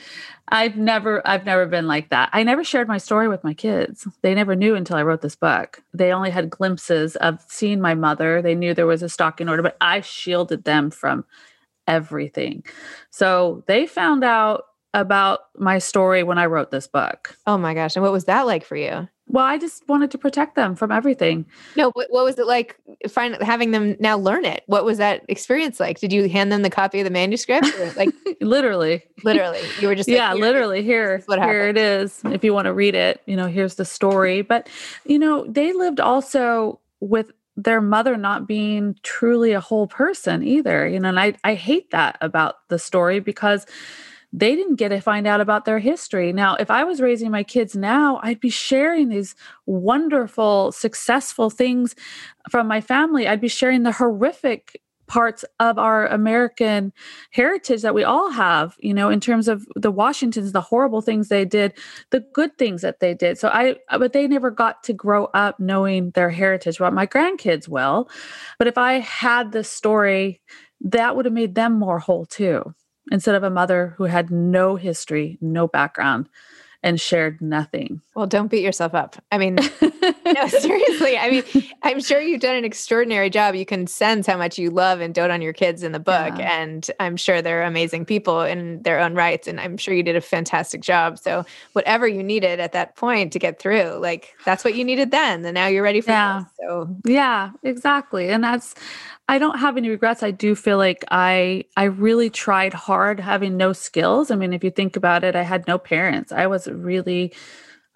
I've 0.50 0.78
never 0.78 1.26
I've 1.28 1.46
never 1.46 1.66
been 1.66 1.88
like 1.88 2.10
that. 2.10 2.30
I 2.32 2.44
never 2.44 2.64
shared 2.64 2.88
my 2.88 2.98
story 2.98 3.28
with 3.28 3.44
my 3.44 3.54
kids. 3.54 4.08
They 4.22 4.34
never 4.34 4.56
knew 4.56 4.76
until 4.76 4.96
I 4.96 5.04
wrote 5.04 5.22
this 5.22 5.36
book. 5.36 5.84
They 5.94 6.14
only 6.14 6.30
had 6.30 6.50
glimpses 6.50 7.16
of 7.18 7.44
seeing 7.48 7.82
my 7.82 7.96
mother. 7.96 8.42
They 8.42 8.56
knew 8.56 8.74
there 8.74 8.88
was 8.88 9.04
a 9.04 9.10
stalking 9.10 9.50
order, 9.50 9.64
but 9.64 9.78
I 9.82 10.02
shielded 10.02 10.64
them 10.64 10.90
from 10.90 11.26
everything. 11.88 12.64
So 13.10 13.64
they 13.68 13.86
found 13.88 14.24
out 14.24 14.64
about 14.94 15.42
my 15.58 15.80
story 15.80 16.24
when 16.24 16.38
I 16.38 16.46
wrote 16.46 16.72
this 16.72 16.88
book. 16.88 17.36
Oh 17.46 17.58
my 17.58 17.74
gosh. 17.74 17.96
And 17.96 18.04
what 18.04 18.12
was 18.12 18.26
that 18.26 18.48
like 18.48 18.66
for 18.66 18.76
you? 18.76 19.08
Well, 19.30 19.44
I 19.44 19.58
just 19.58 19.88
wanted 19.90 20.12
to 20.12 20.18
protect 20.18 20.56
them 20.56 20.76
from 20.76 20.92
everything. 20.92 21.46
No, 21.76 21.92
what, 21.92 22.08
what 22.10 22.24
was 22.24 22.40
it 22.40 22.48
like 22.48 22.78
find, 23.10 23.36
having 23.42 23.72
them 23.72 23.98
now 24.00 24.18
learn 24.18 24.46
it? 24.46 24.64
What 24.68 24.86
was 24.86 25.00
that 25.00 25.26
experience 25.28 25.80
like? 25.82 26.00
Did 26.00 26.14
you 26.14 26.30
hand 26.30 26.52
them 26.52 26.62
the 26.62 26.70
copy 26.70 27.00
of 27.02 27.04
the 27.04 27.10
manuscript? 27.10 27.68
like 27.98 28.10
literally, 28.42 29.04
literally, 29.24 29.60
you 29.82 29.90
were 29.90 29.96
just 29.96 30.08
yeah, 30.08 30.32
like, 30.32 30.42
literally 30.42 30.82
here, 30.82 31.22
here 31.28 31.68
it 31.68 31.78
is. 31.78 32.22
If 32.26 32.44
you 32.44 32.54
want 32.54 32.66
to 32.66 32.74
read 32.74 32.96
it, 32.96 33.22
you 33.26 33.36
know, 33.36 33.48
here's 33.48 33.76
the 33.76 33.86
story. 33.86 34.42
But 34.42 34.70
you 35.06 35.20
know, 35.20 35.46
they 35.46 35.74
lived 35.74 36.00
also 36.00 36.80
with 37.02 37.32
their 37.58 37.82
mother 37.82 38.16
not 38.16 38.48
being 38.48 38.96
truly 39.04 39.52
a 39.52 39.60
whole 39.60 39.88
person 39.88 40.42
either. 40.42 40.88
You 40.88 41.02
know, 41.02 41.10
and 41.10 41.20
I 41.20 41.34
I 41.44 41.56
hate 41.56 41.92
that 41.92 42.18
about 42.22 42.68
the 42.70 42.80
story 42.80 43.20
because 43.20 43.66
they 44.34 44.56
didn't 44.56 44.76
get 44.76 44.90
to 44.90 45.00
find 45.00 45.26
out 45.26 45.42
about 45.42 45.66
their 45.66 45.80
history. 45.80 46.34
Now, 46.34 46.56
if 46.56 46.70
I 46.70 46.84
was 46.84 47.02
raising 47.02 47.32
my 47.32 47.44
kids 47.44 47.76
now, 47.76 48.20
I'd 48.24 48.40
be 48.40 48.50
sharing 48.50 49.10
these 49.10 49.36
wonderful, 49.66 50.72
successful 50.72 51.50
things 51.50 51.96
from 52.50 52.68
my 52.68 52.82
family. 52.82 53.28
I'd 53.28 53.42
be 53.42 53.48
sharing 53.48 53.84
the 53.84 53.94
horrific 53.94 54.82
parts 55.08 55.46
of 55.62 55.80
our 55.80 56.08
American 56.08 56.92
heritage 57.32 57.82
that 57.82 57.96
we 57.96 58.04
all 58.04 58.30
have, 58.30 58.76
you 58.80 58.94
know, 58.94 59.10
in 59.10 59.22
terms 59.22 59.48
of 59.48 59.66
the 59.76 59.90
Washingtons, 59.90 60.52
the 60.52 60.62
horrible 60.62 61.02
things 61.02 61.30
they 61.30 61.46
did, 61.46 61.74
the 62.12 62.20
good 62.34 62.58
things 62.58 62.82
that 62.82 63.00
they 63.00 63.14
did. 63.14 63.38
So 63.38 63.48
I, 63.48 63.78
but 63.98 64.12
they 64.12 64.28
never 64.28 64.52
got 64.52 64.84
to 64.84 64.94
grow 64.94 65.26
up 65.34 65.60
knowing 65.60 66.12
their 66.12 66.30
heritage. 66.30 66.80
Well, 66.80 66.92
my 66.92 67.08
grandkids 67.08 67.70
will. 67.70 68.10
But 68.60 68.68
if 68.68 68.78
I 68.78 68.96
had 68.96 69.54
this 69.54 69.70
story, 69.70 70.42
that 70.82 71.16
would 71.16 71.26
have 71.26 71.34
made 71.34 71.56
them 71.56 71.80
more 71.80 72.00
whole 72.00 72.26
too 72.26 72.76
instead 73.12 73.36
of 73.36 73.44
a 73.44 73.50
mother 73.50 73.94
who 73.98 74.06
had 74.06 74.32
no 74.32 74.76
history, 74.76 75.38
no 75.42 75.68
background, 75.68 76.30
and 76.84 77.02
shared 77.02 77.42
nothing. 77.42 78.02
Well, 78.16 78.28
don't 78.28 78.50
beat 78.50 78.64
yourself 78.64 78.94
up. 78.94 79.16
I 79.32 79.38
mean, 79.38 79.56
no, 79.82 80.48
seriously. 80.48 81.18
I 81.18 81.30
mean, 81.30 81.44
I'm 81.84 82.00
sure 82.00 82.22
you've 82.22 82.42
done 82.42 82.56
an 82.56 82.66
extraordinary 82.66 83.30
job. 83.30 83.56
You 83.56 83.66
can 83.66 83.88
sense 83.88 84.28
how 84.28 84.38
much 84.38 84.58
you 84.58 84.70
love 84.70 85.02
and 85.02 85.14
dote 85.14 85.32
on 85.32 85.42
your 85.42 85.54
kids 85.54 85.84
in 85.84 85.92
the 85.92 86.00
book. 86.00 86.34
Yeah. 86.38 86.62
And 86.62 86.90
I'm 87.00 87.18
sure 87.18 87.42
they're 87.42 87.64
amazing 87.64 88.06
people 88.06 88.42
in 88.42 88.82
their 88.84 89.00
own 89.00 89.16
rights. 89.16 89.48
And 89.48 89.60
I'm 89.60 89.78
sure 89.78 89.94
you 89.94 90.04
did 90.04 90.16
a 90.16 90.22
fantastic 90.22 90.82
job. 90.82 91.18
So, 91.18 91.46
whatever 91.74 92.08
you 92.08 92.22
needed 92.22 92.60
at 92.60 92.74
that 92.74 92.96
point 92.96 93.34
to 93.34 93.40
get 93.40 93.60
through, 93.60 93.98
like 94.00 94.36
that's 94.46 94.64
what 94.64 94.76
you 94.76 94.86
needed 94.86 95.12
then. 95.12 95.44
And 95.46 95.56
now 95.56 95.68
you're 95.68 95.84
ready 95.84 96.02
for 96.02 96.12
yeah. 96.12 96.44
This, 96.44 96.68
so, 96.68 96.96
yeah, 97.06 97.52
exactly. 97.64 98.30
And 98.30 98.44
that's, 98.44 98.76
I 99.30 99.40
don't 99.40 99.60
have 99.60 99.76
any 99.76 99.90
regrets. 99.90 100.24
I 100.24 100.32
do 100.32 100.56
feel 100.56 100.78
like 100.78 101.04
I 101.12 101.66
I 101.76 101.86
really 101.86 102.30
tried 102.30 102.74
hard 102.74 103.20
having 103.20 103.58
no 103.58 103.74
skills. 103.74 104.32
I 104.32 104.36
mean, 104.36 104.54
if 104.54 104.64
you 104.64 104.72
think 104.72 104.96
about 104.96 105.24
it, 105.24 105.36
I 105.36 105.44
had 105.44 105.68
no 105.68 105.78
parents. 105.78 106.32
I 106.32 106.48
was 106.48 106.68
really 106.68 107.34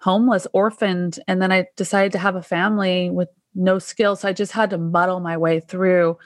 homeless, 0.00 0.46
orphaned, 0.52 1.20
and 1.28 1.40
then 1.40 1.52
I 1.52 1.66
decided 1.76 2.12
to 2.12 2.18
have 2.18 2.36
a 2.36 2.42
family 2.42 3.08
with 3.08 3.28
no 3.54 3.78
skills. 3.78 4.20
So 4.20 4.28
I 4.28 4.32
just 4.32 4.52
had 4.52 4.70
to 4.70 4.78
muddle 4.78 5.20
my 5.20 5.36
way 5.36 5.60
through. 5.60 6.18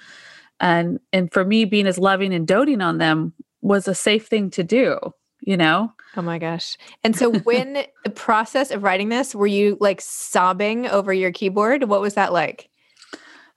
And 0.58 0.98
and 1.12 1.32
for 1.32 1.44
me 1.44 1.64
being 1.64 1.86
as 1.86 1.98
loving 1.98 2.34
and 2.34 2.46
doting 2.46 2.80
on 2.80 2.98
them 2.98 3.34
was 3.60 3.86
a 3.86 3.94
safe 3.94 4.26
thing 4.26 4.50
to 4.50 4.64
do, 4.64 4.98
you 5.40 5.56
know? 5.56 5.92
Oh 6.16 6.22
my 6.22 6.38
gosh. 6.38 6.76
And 7.04 7.14
so 7.14 7.32
when 7.40 7.84
the 8.04 8.10
process 8.10 8.70
of 8.70 8.82
writing 8.82 9.10
this, 9.10 9.34
were 9.34 9.46
you 9.46 9.76
like 9.80 10.00
sobbing 10.00 10.88
over 10.88 11.12
your 11.12 11.30
keyboard? 11.30 11.84
What 11.84 12.00
was 12.00 12.14
that 12.14 12.32
like? 12.32 12.70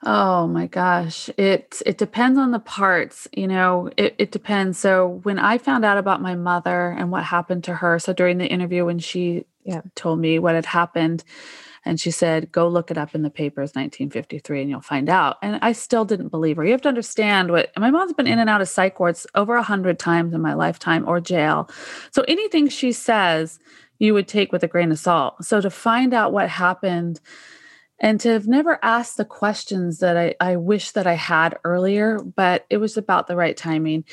Oh 0.06 0.48
my 0.48 0.68
gosh. 0.68 1.30
It 1.38 1.82
it 1.86 1.98
depends 1.98 2.40
on 2.40 2.52
the 2.52 2.60
parts, 2.60 3.28
you 3.34 3.48
know, 3.48 3.90
it, 3.98 4.16
it 4.18 4.32
depends. 4.32 4.80
So 4.80 5.20
when 5.24 5.40
I 5.40 5.58
found 5.58 5.84
out 5.84 5.98
about 5.98 6.22
my 6.22 6.36
mother 6.36 6.96
and 6.98 7.12
what 7.12 7.24
happened 7.26 7.66
to 7.66 7.76
her, 7.76 8.00
so 8.00 8.14
during 8.14 8.38
the 8.38 8.48
interview 8.48 8.86
when 8.86 9.00
she 9.00 9.46
yeah. 9.66 9.82
told 9.96 10.20
me 10.20 10.40
what 10.40 10.56
had 10.56 10.66
happened, 10.66 11.24
and 11.86 12.00
she 12.00 12.12
said, 12.12 12.52
Go 12.52 12.68
look 12.68 12.92
it 12.92 12.98
up 12.98 13.16
in 13.16 13.24
the 13.24 13.30
papers, 13.30 13.72
1953, 13.72 14.62
and 14.62 14.70
you'll 14.70 14.82
find 14.82 15.10
out. 15.10 15.38
And 15.42 15.60
I 15.62 15.72
still 15.72 16.06
didn't 16.06 16.30
believe 16.30 16.58
her. 16.58 16.66
You 16.66 16.72
have 16.72 16.82
to 16.84 16.90
understand 16.90 17.52
what 17.52 17.72
my 17.78 17.92
mom's 17.92 18.14
been 18.14 18.28
in 18.28 18.38
mm. 18.38 18.42
and 18.42 18.50
out 18.50 18.62
of 18.62 18.70
psych 18.70 19.00
wards 19.00 19.26
over 19.36 19.56
a 19.56 19.64
hundred 19.64 20.00
times 20.00 20.34
in 20.34 20.42
my 20.42 20.54
lifetime 20.54 21.08
or 21.08 21.20
jail. 21.20 21.70
So 22.12 22.24
anything 22.28 22.70
she 22.70 22.92
says, 22.92 23.60
you 23.98 24.14
would 24.14 24.28
take 24.28 24.52
with 24.52 24.64
a 24.64 24.68
grain 24.68 24.92
of 24.92 25.00
salt. 25.00 25.44
So 25.44 25.62
to 25.62 25.70
find 25.70 26.14
out 26.14 26.32
what 26.32 26.50
happened 26.50 27.20
and 28.00 28.20
to 28.22 28.30
have 28.30 28.48
never 28.48 28.80
asked 28.84 29.18
the 29.18 29.26
questions 29.26 30.00
that 30.00 30.18
I, 30.18 30.36
I 30.40 30.56
wish 30.56 30.92
that 30.92 31.08
I 31.08 31.14
had 31.14 31.58
earlier, 31.64 32.20
but 32.20 32.66
it 32.70 32.78
was 32.78 32.98
about 32.98 33.28
the 33.28 33.36
right 33.36 33.58
timing. 33.58 34.06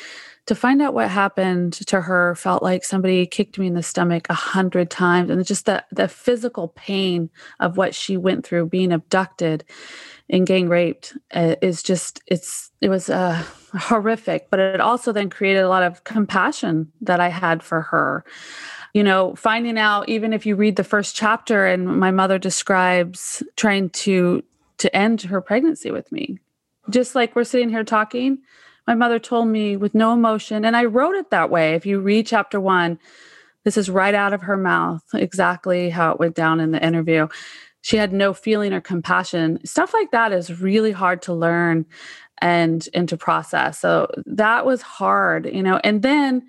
To 0.46 0.54
find 0.54 0.80
out 0.80 0.94
what 0.94 1.10
happened 1.10 1.72
to 1.72 2.00
her 2.00 2.34
felt 2.36 2.62
like 2.62 2.84
somebody 2.84 3.26
kicked 3.26 3.58
me 3.58 3.66
in 3.66 3.74
the 3.74 3.82
stomach 3.82 4.26
a 4.28 4.34
hundred 4.34 4.90
times, 4.90 5.30
and 5.30 5.44
just 5.44 5.66
the 5.66 5.84
the 5.90 6.08
physical 6.08 6.68
pain 6.68 7.30
of 7.58 7.76
what 7.76 7.94
she 7.94 8.16
went 8.16 8.46
through, 8.46 8.66
being 8.66 8.92
abducted 8.92 9.64
and 10.28 10.46
gang 10.46 10.68
raped, 10.68 11.16
uh, 11.32 11.56
is 11.62 11.82
just 11.82 12.22
it's 12.26 12.70
it 12.80 12.88
was 12.88 13.10
uh, 13.10 13.42
horrific. 13.74 14.48
But 14.50 14.60
it 14.60 14.80
also 14.80 15.10
then 15.12 15.30
created 15.30 15.62
a 15.62 15.68
lot 15.68 15.82
of 15.82 16.04
compassion 16.04 16.92
that 17.00 17.18
I 17.18 17.28
had 17.28 17.62
for 17.62 17.82
her 17.82 18.24
you 18.96 19.04
know, 19.04 19.34
finding 19.34 19.76
out 19.76 20.08
even 20.08 20.32
if 20.32 20.46
you 20.46 20.56
read 20.56 20.76
the 20.76 20.82
first 20.82 21.14
chapter 21.14 21.66
and 21.66 21.86
my 21.86 22.10
mother 22.10 22.38
describes 22.38 23.42
trying 23.54 23.90
to 23.90 24.42
to 24.78 24.96
end 24.96 25.20
her 25.20 25.42
pregnancy 25.42 25.90
with 25.90 26.10
me. 26.10 26.38
Just 26.88 27.14
like 27.14 27.36
we're 27.36 27.44
sitting 27.44 27.68
here 27.68 27.84
talking, 27.84 28.38
my 28.86 28.94
mother 28.94 29.18
told 29.18 29.48
me 29.48 29.76
with 29.76 29.94
no 29.94 30.14
emotion 30.14 30.64
and 30.64 30.74
I 30.74 30.86
wrote 30.86 31.14
it 31.14 31.28
that 31.28 31.50
way. 31.50 31.74
If 31.74 31.84
you 31.84 32.00
read 32.00 32.26
chapter 32.26 32.58
1, 32.58 32.98
this 33.64 33.76
is 33.76 33.90
right 33.90 34.14
out 34.14 34.32
of 34.32 34.40
her 34.40 34.56
mouth, 34.56 35.02
exactly 35.12 35.90
how 35.90 36.12
it 36.12 36.18
went 36.18 36.34
down 36.34 36.58
in 36.58 36.70
the 36.70 36.82
interview. 36.82 37.28
She 37.82 37.98
had 37.98 38.14
no 38.14 38.32
feeling 38.32 38.72
or 38.72 38.80
compassion. 38.80 39.58
Stuff 39.66 39.92
like 39.92 40.10
that 40.12 40.32
is 40.32 40.62
really 40.62 40.92
hard 40.92 41.20
to 41.22 41.34
learn 41.34 41.84
and 42.38 42.88
and 42.94 43.10
to 43.10 43.18
process. 43.18 43.78
So 43.78 44.10
that 44.24 44.64
was 44.64 44.80
hard, 44.80 45.44
you 45.44 45.62
know. 45.62 45.82
And 45.84 46.00
then 46.00 46.44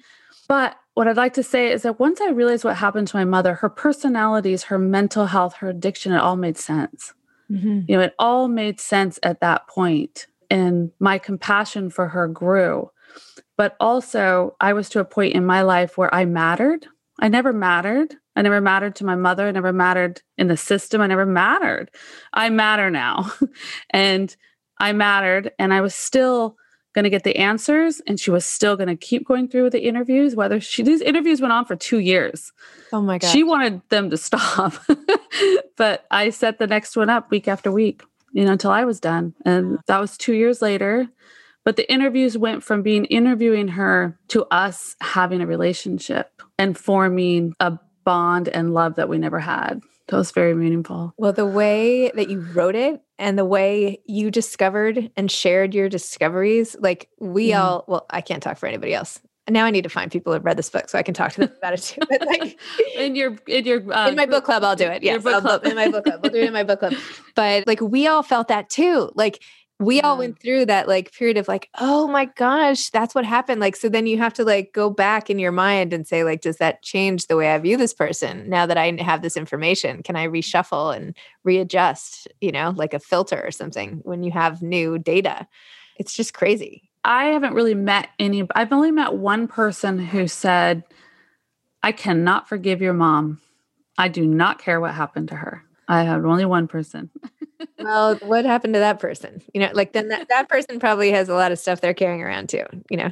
but 0.48 0.78
what 0.98 1.08
I'd 1.08 1.16
like 1.16 1.36
to 1.36 1.44
say 1.44 1.72
is 1.72 1.84
that 1.84 2.00
once 2.00 2.20
I 2.22 2.30
realized 2.30 2.64
what 2.64 2.78
happened 2.78 3.08
to 3.10 3.18
my 3.18 3.24
mother, 3.24 3.54
her 3.54 3.70
personalities, 3.70 4.64
her 4.64 4.80
mental 4.80 5.28
health, 5.28 5.58
her 5.58 5.70
addiction, 5.70 6.12
it 6.12 6.18
all 6.18 6.38
made 6.38 6.58
sense. 6.58 7.14
Mm-hmm. 7.52 7.82
You 7.88 7.98
know, 7.98 8.02
it 8.02 8.16
all 8.18 8.48
made 8.48 8.80
sense 8.80 9.20
at 9.22 9.40
that 9.42 9.68
point, 9.68 10.26
and 10.50 10.90
my 11.00 11.20
compassion 11.20 11.92
for 11.92 12.08
her 12.08 12.28
grew. 12.28 12.90
But 13.58 13.76
also, 13.80 14.56
I 14.60 14.74
was 14.74 14.90
to 14.90 15.00
a 15.00 15.06
point 15.06 15.36
in 15.36 15.46
my 15.46 15.62
life 15.62 16.00
where 16.00 16.12
I 16.12 16.26
mattered. 16.26 16.88
I 17.20 17.28
never 17.28 17.54
mattered. 17.54 18.16
I 18.36 18.42
never 18.42 18.60
mattered 18.60 18.96
to 18.96 19.06
my 19.06 19.16
mother. 19.16 19.48
I 19.48 19.52
never 19.52 19.72
mattered 19.72 20.24
in 20.36 20.48
the 20.48 20.58
system. 20.58 21.02
I 21.02 21.06
never 21.06 21.28
mattered. 21.28 21.92
I 22.34 22.50
matter 22.50 22.90
now. 22.90 23.32
and 23.92 24.36
I 24.80 24.94
mattered. 24.94 25.52
And 25.60 25.76
I 25.76 25.82
was 25.82 25.94
still 25.94 26.58
going 26.98 27.04
to 27.04 27.12
get 27.12 27.24
the 27.24 27.36
answers 27.36 28.02
and 28.08 28.20
she 28.20 28.32
was 28.32 28.44
still 28.44 28.76
going 28.76 28.88
to 28.88 28.96
keep 28.96 29.28
going 29.28 29.48
through 29.48 29.62
with 29.62 29.74
the 29.74 29.88
interviews 29.88 30.36
whether 30.36 30.60
she 30.60 30.82
these 30.82 31.00
interviews 31.00 31.40
went 31.40 31.54
on 31.54 31.64
for 31.64 31.76
2 31.76 32.00
years. 32.00 32.52
Oh 32.92 33.02
my 33.02 33.20
god. 33.20 33.28
She 33.28 33.44
wanted 33.44 33.84
them 33.90 34.10
to 34.10 34.18
stop. 34.18 34.74
but 35.78 36.08
I 36.10 36.32
set 36.32 36.58
the 36.58 36.66
next 36.66 36.96
one 36.96 37.08
up 37.08 37.30
week 37.30 37.48
after 37.48 37.72
week, 37.72 38.02
you 38.32 38.46
know, 38.46 38.52
until 38.52 38.72
I 38.72 38.84
was 38.84 39.00
done. 39.00 39.36
And 39.46 39.78
that 39.86 40.00
was 40.00 40.18
2 40.18 40.34
years 40.34 40.60
later. 40.60 41.08
But 41.64 41.76
the 41.76 41.88
interviews 41.92 42.36
went 42.36 42.64
from 42.64 42.82
being 42.82 43.06
interviewing 43.06 43.68
her 43.68 44.18
to 44.30 44.46
us 44.46 44.96
having 45.00 45.40
a 45.42 45.46
relationship 45.46 46.42
and 46.58 46.76
forming 46.76 47.54
a 47.60 47.78
bond 48.06 48.48
and 48.48 48.74
love 48.74 48.96
that 48.96 49.08
we 49.08 49.20
never 49.20 49.40
had. 49.40 49.82
That 50.08 50.18
was 50.18 50.32
very 50.32 50.56
meaningful. 50.56 51.14
Well, 51.16 51.34
the 51.34 51.46
way 51.46 52.10
that 52.10 52.28
you 52.28 52.40
wrote 52.40 52.76
it 52.76 53.02
and 53.20 53.38
the 53.38 53.46
way 53.46 54.00
you 54.06 54.30
discovered 54.30 55.12
and 55.16 55.32
shared 55.32 55.74
your 55.74 55.90
discoveries, 55.90 56.76
like 56.80 57.10
we 57.20 57.50
mm. 57.50 57.60
all, 57.60 57.86
well, 57.88 58.06
I 58.10 58.22
can't 58.22 58.44
talk 58.44 58.58
for 58.58 58.68
anybody 58.68 58.94
else. 58.94 59.20
Now 59.50 59.66
I 59.66 59.72
need 59.72 59.84
to 59.84 59.90
find 59.90 60.12
people 60.12 60.34
who've 60.34 60.44
read 60.44 60.58
this 60.58 60.70
book 60.70 60.90
so 60.90 61.00
I 61.00 61.04
can 61.04 61.14
talk 61.14 61.32
to 61.34 61.42
them 61.42 61.54
about 61.58 61.74
it 61.74 61.82
too. 61.82 62.02
But 62.10 62.26
like 62.26 62.60
in 62.96 63.16
your 63.16 63.38
in 63.48 63.66
your 63.66 63.94
uh, 63.96 64.10
in 64.10 64.16
my 64.16 64.26
book 64.26 64.44
club, 64.44 64.64
I'll 64.64 64.76
do 64.76 64.88
it. 64.88 65.04
Yes, 65.04 65.26
I'll, 65.26 65.60
in 65.60 65.76
my 65.76 65.90
book 65.90 66.04
club. 66.04 66.20
We'll 66.22 66.34
do 66.34 66.40
it 66.40 66.48
in 66.48 66.54
my 66.54 66.64
book 66.64 66.80
club. 66.80 66.94
But 67.36 67.66
like 67.68 67.80
we 67.80 68.08
all 68.08 68.24
felt 68.24 68.50
that 68.50 68.70
too. 68.70 69.12
Like 69.16 69.42
we 69.80 70.02
all 70.02 70.18
went 70.18 70.40
through 70.40 70.66
that 70.66 70.88
like 70.88 71.14
period 71.14 71.38
of 71.38 71.48
like 71.48 71.70
oh 71.80 72.08
my 72.08 72.26
gosh 72.26 72.90
that's 72.90 73.14
what 73.14 73.26
happened. 73.26 73.62
Like 73.62 73.76
so 73.76 73.90
then 73.90 74.08
you 74.08 74.18
have 74.18 74.34
to 74.34 74.44
like 74.44 74.74
go 74.74 74.90
back 74.90 75.30
in 75.30 75.38
your 75.38 75.52
mind 75.52 75.94
and 75.94 76.08
say 76.08 76.24
like 76.24 76.42
does 76.42 76.58
that 76.58 76.82
change 76.82 77.28
the 77.28 77.36
way 77.36 77.52
i 77.52 77.58
view 77.60 77.78
this 77.78 77.94
person 77.94 78.50
now 78.50 78.66
that 78.66 78.78
i 78.78 78.92
have 79.00 79.22
this 79.22 79.38
information? 79.38 80.02
Can 80.02 80.16
i 80.16 80.28
reshuffle 80.28 80.96
and 80.96 81.16
readjust 81.44 82.28
you 82.42 82.52
know 82.52 82.74
like 82.76 82.94
a 82.94 83.00
filter 83.00 83.42
or 83.44 83.52
something 83.52 84.00
when 84.04 84.24
you 84.24 84.32
have 84.32 84.62
new 84.62 84.98
data? 84.98 85.48
It's 85.98 86.14
just 86.14 86.34
crazy. 86.34 86.90
I 87.04 87.26
haven't 87.26 87.54
really 87.54 87.76
met 87.76 88.10
any 88.18 88.48
i've 88.56 88.74
only 88.74 88.92
met 88.92 89.14
one 89.14 89.48
person 89.48 90.00
who 90.00 90.28
said 90.28 90.84
i 91.84 91.92
cannot 91.92 92.50
forgive 92.50 92.82
your 92.82 92.94
mom. 92.94 93.42
I 94.00 94.08
do 94.08 94.26
not 94.26 94.60
care 94.60 94.80
what 94.80 94.94
happened 94.94 95.28
to 95.30 95.36
her 95.36 95.67
i 95.88 96.04
have 96.04 96.26
only 96.26 96.46
one 96.46 96.68
person 96.68 97.10
well, 97.80 98.16
what 98.18 98.46
happened 98.46 98.74
to 98.74 98.80
that 98.80 99.00
person? 99.00 99.42
You 99.54 99.62
know, 99.62 99.72
like 99.74 99.94
then 99.94 100.10
that, 100.10 100.28
that 100.30 100.50
person 100.50 100.80
probably 100.80 101.12
has 101.12 101.30
a 101.30 101.34
lot 101.34 101.52
of 101.52 101.60
stuff 101.60 101.82
they're 101.82 101.94
carrying 101.94 102.22
around 102.22 102.50
too. 102.50 102.66
You 102.90 102.98
know, 102.98 103.12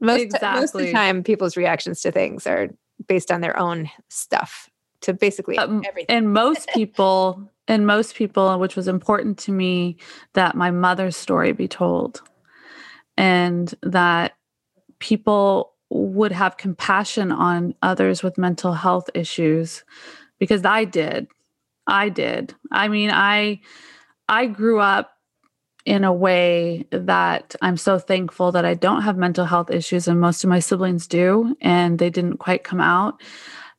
most 0.00 0.20
exactly. 0.20 0.60
most 0.60 0.74
of 0.74 0.80
the 0.80 0.92
time, 0.92 1.22
people's 1.22 1.56
reactions 1.56 2.00
to 2.02 2.12
things 2.12 2.46
are 2.46 2.68
based 3.06 3.30
on 3.30 3.40
their 3.40 3.58
own 3.58 3.90
stuff 4.08 4.70
to 5.02 5.12
basically 5.12 5.58
um, 5.58 5.82
everything. 5.86 6.14
And 6.14 6.32
most 6.32 6.68
people, 6.74 7.50
and 7.68 7.86
most 7.86 8.14
people, 8.14 8.58
which 8.58 8.76
was 8.76 8.88
important 8.88 9.38
to 9.40 9.52
me, 9.52 9.96
that 10.34 10.54
my 10.54 10.70
mother's 10.70 11.16
story 11.16 11.52
be 11.52 11.68
told, 11.68 12.22
and 13.16 13.74
that 13.82 14.34
people 14.98 15.74
would 15.88 16.32
have 16.32 16.56
compassion 16.56 17.30
on 17.30 17.74
others 17.80 18.22
with 18.22 18.38
mental 18.38 18.72
health 18.72 19.08
issues 19.14 19.84
because 20.38 20.64
I 20.64 20.84
did. 20.84 21.28
I 21.86 22.08
did. 22.08 22.54
I 22.70 22.88
mean, 22.88 23.10
I 23.12 23.60
I 24.28 24.46
grew 24.46 24.80
up 24.80 25.12
in 25.84 26.02
a 26.02 26.12
way 26.12 26.84
that 26.90 27.54
I'm 27.62 27.76
so 27.76 27.98
thankful 27.98 28.52
that 28.52 28.64
I 28.64 28.74
don't 28.74 29.02
have 29.02 29.16
mental 29.16 29.44
health 29.44 29.70
issues 29.70 30.08
and 30.08 30.20
most 30.20 30.42
of 30.42 30.50
my 30.50 30.58
siblings 30.58 31.06
do 31.06 31.56
and 31.60 31.98
they 31.98 32.10
didn't 32.10 32.38
quite 32.38 32.64
come 32.64 32.80
out. 32.80 33.22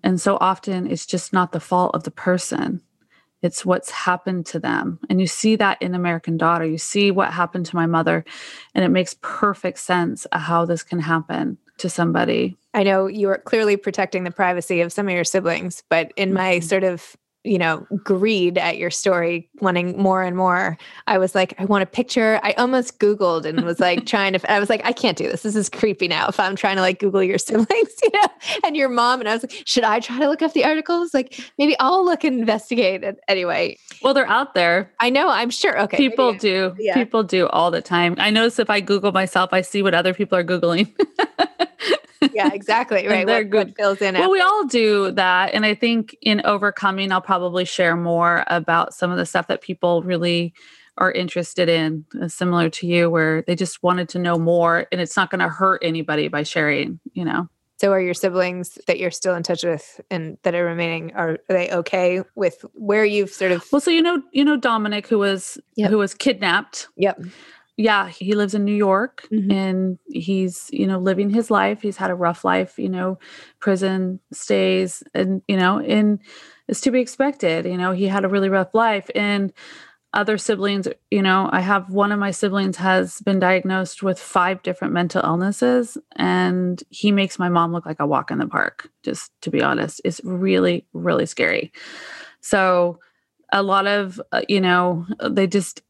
And 0.03 0.19
so 0.19 0.37
often 0.39 0.87
it's 0.87 1.05
just 1.05 1.33
not 1.33 1.51
the 1.51 1.59
fault 1.59 1.93
of 1.93 2.03
the 2.03 2.11
person. 2.11 2.81
It's 3.41 3.65
what's 3.65 3.91
happened 3.91 4.45
to 4.47 4.59
them. 4.59 4.99
And 5.09 5.19
you 5.19 5.27
see 5.27 5.57
that 5.57 5.81
in 5.81 5.93
American 5.93 6.37
Daughter. 6.37 6.65
You 6.65 6.77
see 6.77 7.11
what 7.11 7.33
happened 7.33 7.65
to 7.67 7.75
my 7.75 7.85
mother 7.85 8.23
and 8.73 8.85
it 8.85 8.89
makes 8.89 9.17
perfect 9.21 9.79
sense 9.79 10.25
how 10.31 10.63
this 10.63 10.83
can 10.83 10.99
happen 10.99 11.57
to 11.79 11.89
somebody. 11.89 12.57
I 12.73 12.83
know 12.83 13.07
you 13.07 13.29
are 13.29 13.37
clearly 13.37 13.75
protecting 13.75 14.23
the 14.23 14.31
privacy 14.31 14.79
of 14.79 14.93
some 14.93 15.09
of 15.09 15.13
your 15.13 15.25
siblings, 15.25 15.83
but 15.89 16.13
in 16.15 16.33
my 16.33 16.55
mm-hmm. 16.55 16.67
sort 16.67 16.85
of 16.85 17.17
you 17.43 17.57
know, 17.57 17.87
greed 18.03 18.57
at 18.57 18.77
your 18.77 18.91
story, 18.91 19.49
wanting 19.61 19.97
more 19.97 20.21
and 20.21 20.35
more. 20.35 20.77
I 21.07 21.17
was 21.17 21.33
like, 21.33 21.53
I 21.57 21.65
want 21.65 21.83
a 21.83 21.85
picture. 21.85 22.39
I 22.43 22.51
almost 22.53 22.99
Googled 22.99 23.45
and 23.45 23.63
was 23.63 23.79
like 23.79 24.05
trying 24.05 24.33
to, 24.33 24.51
I 24.51 24.59
was 24.59 24.69
like, 24.69 24.81
I 24.83 24.91
can't 24.91 25.17
do 25.17 25.29
this. 25.29 25.43
This 25.43 25.55
is 25.55 25.69
creepy 25.69 26.07
now. 26.07 26.27
If 26.27 26.39
I'm 26.39 26.55
trying 26.55 26.75
to 26.75 26.81
like 26.81 26.99
Google 26.99 27.23
your 27.23 27.37
siblings, 27.37 27.69
you 27.69 28.09
know, 28.13 28.27
and 28.65 28.75
your 28.75 28.89
mom. 28.89 29.19
And 29.21 29.29
I 29.29 29.33
was 29.33 29.43
like, 29.43 29.63
should 29.65 29.83
I 29.83 29.99
try 29.99 30.19
to 30.19 30.27
look 30.27 30.41
up 30.41 30.53
the 30.53 30.65
articles? 30.65 31.13
Like 31.13 31.39
maybe 31.57 31.75
I'll 31.79 32.03
look 32.03 32.23
and 32.23 32.39
investigate 32.39 33.03
it 33.03 33.19
anyway. 33.27 33.77
Well, 34.01 34.13
they're 34.13 34.27
out 34.27 34.53
there. 34.53 34.93
I 34.99 35.09
know. 35.09 35.29
I'm 35.29 35.49
sure. 35.49 35.79
Okay. 35.83 35.97
People 35.97 36.33
maybe, 36.33 36.39
do. 36.39 36.75
Yeah. 36.77 36.95
People 36.95 37.23
do 37.23 37.47
all 37.47 37.71
the 37.71 37.81
time. 37.81 38.15
I 38.17 38.29
notice 38.29 38.59
if 38.59 38.69
I 38.69 38.81
Google 38.81 39.11
myself, 39.11 39.53
I 39.53 39.61
see 39.61 39.81
what 39.81 39.93
other 39.93 40.13
people 40.13 40.37
are 40.37 40.43
Googling. 40.43 40.93
yeah, 42.37 42.53
exactly. 42.53 43.07
Right. 43.07 43.25
they're 43.25 43.43
what, 43.43 43.49
good. 43.49 43.67
What 43.69 43.77
fills 43.77 44.01
in. 44.01 44.13
Well, 44.15 44.29
we 44.29 44.39
all 44.39 44.65
do 44.65 45.11
that. 45.11 45.53
And 45.53 45.65
I 45.65 45.73
think 45.73 46.15
in 46.21 46.41
overcoming, 46.45 47.11
I'll 47.11 47.19
probably 47.19 47.65
share 47.65 47.95
more 47.95 48.43
about 48.47 48.93
some 48.93 49.11
of 49.11 49.17
the 49.17 49.25
stuff 49.25 49.47
that 49.47 49.61
people 49.61 50.03
really 50.03 50.53
are 50.99 51.11
interested 51.11 51.67
in, 51.67 52.05
uh, 52.21 52.27
similar 52.27 52.69
to 52.69 52.87
you, 52.87 53.09
where 53.09 53.41
they 53.43 53.55
just 53.55 53.81
wanted 53.81 54.09
to 54.09 54.19
know 54.19 54.37
more 54.37 54.87
and 54.91 55.01
it's 55.01 55.17
not 55.17 55.29
going 55.29 55.39
to 55.39 55.49
hurt 55.49 55.81
anybody 55.83 56.27
by 56.27 56.43
sharing, 56.43 56.99
you 57.13 57.25
know? 57.25 57.47
So 57.79 57.91
are 57.91 58.01
your 58.01 58.15
siblings 58.15 58.79
that 58.87 58.99
you're 58.99 59.11
still 59.11 59.35
in 59.35 59.43
touch 59.43 59.63
with 59.63 60.01
and 60.09 60.39
that 60.41 60.55
are 60.55 60.65
remaining 60.65 61.13
are, 61.13 61.37
are 61.47 61.55
they 61.55 61.69
okay 61.69 62.23
with 62.33 62.65
where 62.73 63.05
you've 63.05 63.29
sort 63.29 63.51
of 63.51 63.63
Well, 63.71 63.79
so 63.79 63.91
you 63.91 64.01
know, 64.01 64.21
you 64.31 64.43
know 64.43 64.57
Dominic 64.57 65.07
who 65.07 65.19
was 65.19 65.59
yep. 65.75 65.91
who 65.91 65.99
was 65.99 66.15
kidnapped. 66.15 66.87
Yep 66.97 67.19
yeah, 67.77 68.09
he 68.09 68.33
lives 68.33 68.55
in 68.55 68.65
New 68.65 68.75
York 68.75 69.27
mm-hmm. 69.31 69.51
and 69.51 69.99
he's, 70.07 70.67
you 70.73 70.87
know, 70.87 70.97
living 70.97 71.29
his 71.29 71.51
life. 71.51 71.81
He's 71.81 71.97
had 71.97 72.09
a 72.09 72.15
rough 72.15 72.43
life, 72.43 72.79
you 72.79 72.89
know, 72.89 73.19
prison 73.59 74.19
stays 74.33 75.03
and, 75.13 75.43
you 75.47 75.57
know, 75.57 75.79
and 75.79 76.19
it's 76.67 76.81
to 76.81 76.91
be 76.91 76.99
expected. 76.99 77.65
You 77.65 77.77
know, 77.77 77.91
he 77.91 78.07
had 78.07 78.25
a 78.25 78.29
really 78.29 78.49
rough 78.49 78.73
life. 78.73 79.09
And 79.13 79.53
other 80.11 80.39
siblings, 80.39 80.87
you 81.11 81.21
know, 81.21 81.49
I 81.51 81.59
have 81.59 81.91
one 81.91 82.11
of 82.11 82.17
my 82.17 82.31
siblings 82.31 82.77
has 82.77 83.21
been 83.21 83.39
diagnosed 83.39 84.01
with 84.01 84.19
five 84.19 84.63
different 84.63 84.93
mental 84.93 85.21
illnesses 85.23 85.99
and 86.15 86.81
he 86.89 87.11
makes 87.11 87.37
my 87.37 87.49
mom 87.49 87.73
look 87.73 87.85
like 87.85 87.99
a 87.99 88.07
walk 88.07 88.31
in 88.31 88.39
the 88.39 88.47
park, 88.47 88.89
just 89.03 89.31
to 89.41 89.51
be 89.51 89.61
honest. 89.61 90.01
It's 90.03 90.19
really, 90.23 90.87
really 90.93 91.27
scary. 91.27 91.71
So, 92.41 92.99
a 93.53 93.63
lot 93.63 93.87
of, 93.87 94.19
uh, 94.33 94.41
you 94.49 94.59
know, 94.59 95.05
they 95.29 95.47
just, 95.47 95.81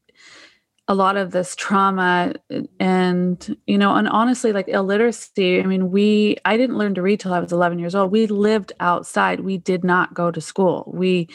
a 0.88 0.94
lot 0.94 1.18
of 1.18 1.32
this 1.32 1.54
trauma 1.54 2.32
and 2.80 3.56
you 3.66 3.76
know 3.76 3.94
and 3.94 4.08
honestly 4.08 4.52
like 4.52 4.66
illiteracy 4.68 5.60
i 5.60 5.64
mean 5.64 5.90
we 5.90 6.36
i 6.46 6.56
didn't 6.56 6.78
learn 6.78 6.94
to 6.94 7.02
read 7.02 7.20
till 7.20 7.34
i 7.34 7.38
was 7.38 7.52
11 7.52 7.78
years 7.78 7.94
old. 7.94 8.10
We 8.10 8.26
lived 8.26 8.72
outside. 8.80 9.40
We 9.40 9.58
did 9.58 9.84
not 9.84 10.14
go 10.14 10.30
to 10.30 10.40
school. 10.40 10.90
We 10.92 11.28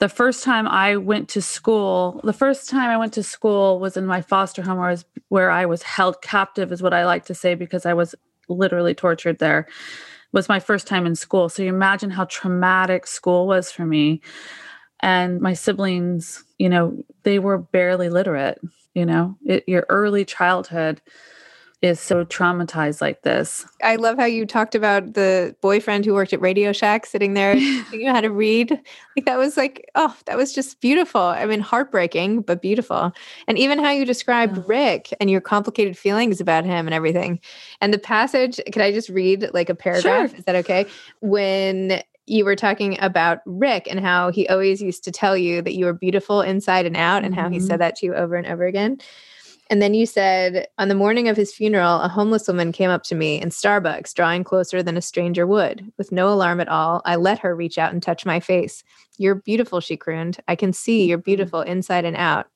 the 0.00 0.08
first 0.08 0.42
time 0.42 0.66
i 0.66 0.96
went 0.96 1.28
to 1.28 1.42
school 1.42 2.20
the 2.24 2.32
first 2.32 2.68
time 2.68 2.90
i 2.90 2.96
went 2.96 3.12
to 3.14 3.22
school 3.22 3.78
was 3.78 3.96
in 3.96 4.06
my 4.06 4.22
foster 4.22 4.62
home 4.62 4.78
where 4.78 4.88
i 4.88 4.92
was, 4.92 5.04
where 5.28 5.50
I 5.50 5.66
was 5.66 5.82
held 5.82 6.20
captive 6.22 6.72
is 6.72 6.82
what 6.82 6.94
i 6.94 7.04
like 7.04 7.26
to 7.26 7.34
say 7.34 7.54
because 7.54 7.86
i 7.86 7.94
was 7.94 8.14
literally 8.48 8.94
tortured 8.94 9.38
there 9.38 9.68
was 10.32 10.48
my 10.48 10.60
first 10.60 10.86
time 10.86 11.06
in 11.06 11.16
school. 11.16 11.48
So 11.48 11.60
you 11.64 11.68
imagine 11.68 12.08
how 12.08 12.24
traumatic 12.26 13.08
school 13.08 13.48
was 13.48 13.72
for 13.72 13.84
me. 13.84 14.20
And 15.00 15.40
my 15.40 15.54
siblings 15.54 16.44
you 16.58 16.68
know 16.68 17.02
they 17.22 17.38
were 17.38 17.58
barely 17.58 18.10
literate 18.10 18.58
you 18.94 19.06
know 19.06 19.36
it, 19.44 19.64
your 19.66 19.86
early 19.88 20.24
childhood 20.24 21.00
is 21.82 21.98
so 21.98 22.26
traumatized 22.26 23.00
like 23.00 23.22
this. 23.22 23.64
I 23.82 23.96
love 23.96 24.18
how 24.18 24.26
you 24.26 24.44
talked 24.44 24.74
about 24.74 25.14
the 25.14 25.56
boyfriend 25.62 26.04
who 26.04 26.12
worked 26.12 26.34
at 26.34 26.40
Radio 26.40 26.72
Shack 26.72 27.06
sitting 27.06 27.32
there 27.32 27.54
you 27.56 28.04
know 28.04 28.12
how 28.12 28.20
to 28.20 28.30
read. 28.30 28.70
Like 29.16 29.24
that 29.24 29.38
was 29.38 29.56
like, 29.56 29.90
oh, 29.94 30.14
that 30.26 30.36
was 30.36 30.52
just 30.52 30.80
beautiful. 30.82 31.22
I 31.22 31.46
mean, 31.46 31.60
heartbreaking, 31.60 32.42
but 32.42 32.60
beautiful. 32.60 33.12
And 33.48 33.58
even 33.58 33.78
how 33.78 33.90
you 33.90 34.04
described 34.04 34.58
yeah. 34.58 34.62
Rick 34.66 35.14
and 35.20 35.30
your 35.30 35.40
complicated 35.40 35.96
feelings 35.96 36.40
about 36.40 36.66
him 36.66 36.86
and 36.86 36.92
everything. 36.92 37.40
And 37.80 37.94
the 37.94 37.98
passage, 37.98 38.60
could 38.66 38.82
I 38.82 38.92
just 38.92 39.08
read 39.08 39.48
like 39.54 39.70
a 39.70 39.74
paragraph? 39.74 40.30
Sure. 40.30 40.38
Is 40.38 40.44
that 40.44 40.56
okay? 40.56 40.84
When 41.20 42.02
you 42.30 42.44
were 42.44 42.56
talking 42.56 42.96
about 43.00 43.40
Rick 43.44 43.88
and 43.90 44.00
how 44.00 44.30
he 44.30 44.48
always 44.48 44.80
used 44.80 45.02
to 45.04 45.10
tell 45.10 45.36
you 45.36 45.60
that 45.62 45.74
you 45.74 45.84
were 45.84 45.92
beautiful 45.92 46.40
inside 46.40 46.86
and 46.86 46.96
out, 46.96 47.24
and 47.24 47.34
mm-hmm. 47.34 47.42
how 47.42 47.50
he 47.50 47.58
said 47.58 47.72
mm-hmm. 47.72 47.78
that 47.80 47.96
to 47.96 48.06
you 48.06 48.14
over 48.14 48.36
and 48.36 48.46
over 48.46 48.64
again. 48.64 48.98
And 49.68 49.80
then 49.80 49.94
you 49.94 50.04
said, 50.04 50.66
on 50.78 50.88
the 50.88 50.96
morning 50.96 51.28
of 51.28 51.36
his 51.36 51.52
funeral, 51.52 52.00
a 52.00 52.08
homeless 52.08 52.48
woman 52.48 52.72
came 52.72 52.90
up 52.90 53.04
to 53.04 53.14
me 53.14 53.40
in 53.40 53.50
Starbucks, 53.50 54.14
drawing 54.14 54.42
closer 54.42 54.82
than 54.82 54.96
a 54.96 55.02
stranger 55.02 55.46
would. 55.46 55.92
With 55.96 56.10
no 56.10 56.28
alarm 56.28 56.60
at 56.60 56.68
all, 56.68 57.02
I 57.04 57.14
let 57.14 57.38
her 57.38 57.54
reach 57.54 57.78
out 57.78 57.92
and 57.92 58.02
touch 58.02 58.26
my 58.26 58.40
face. 58.40 58.82
You're 59.16 59.36
beautiful, 59.36 59.80
she 59.80 59.96
crooned. 59.96 60.38
I 60.48 60.56
can 60.56 60.72
see 60.72 61.06
you're 61.06 61.18
mm-hmm. 61.18 61.24
beautiful 61.24 61.60
inside 61.60 62.04
and 62.04 62.16
out. 62.16 62.46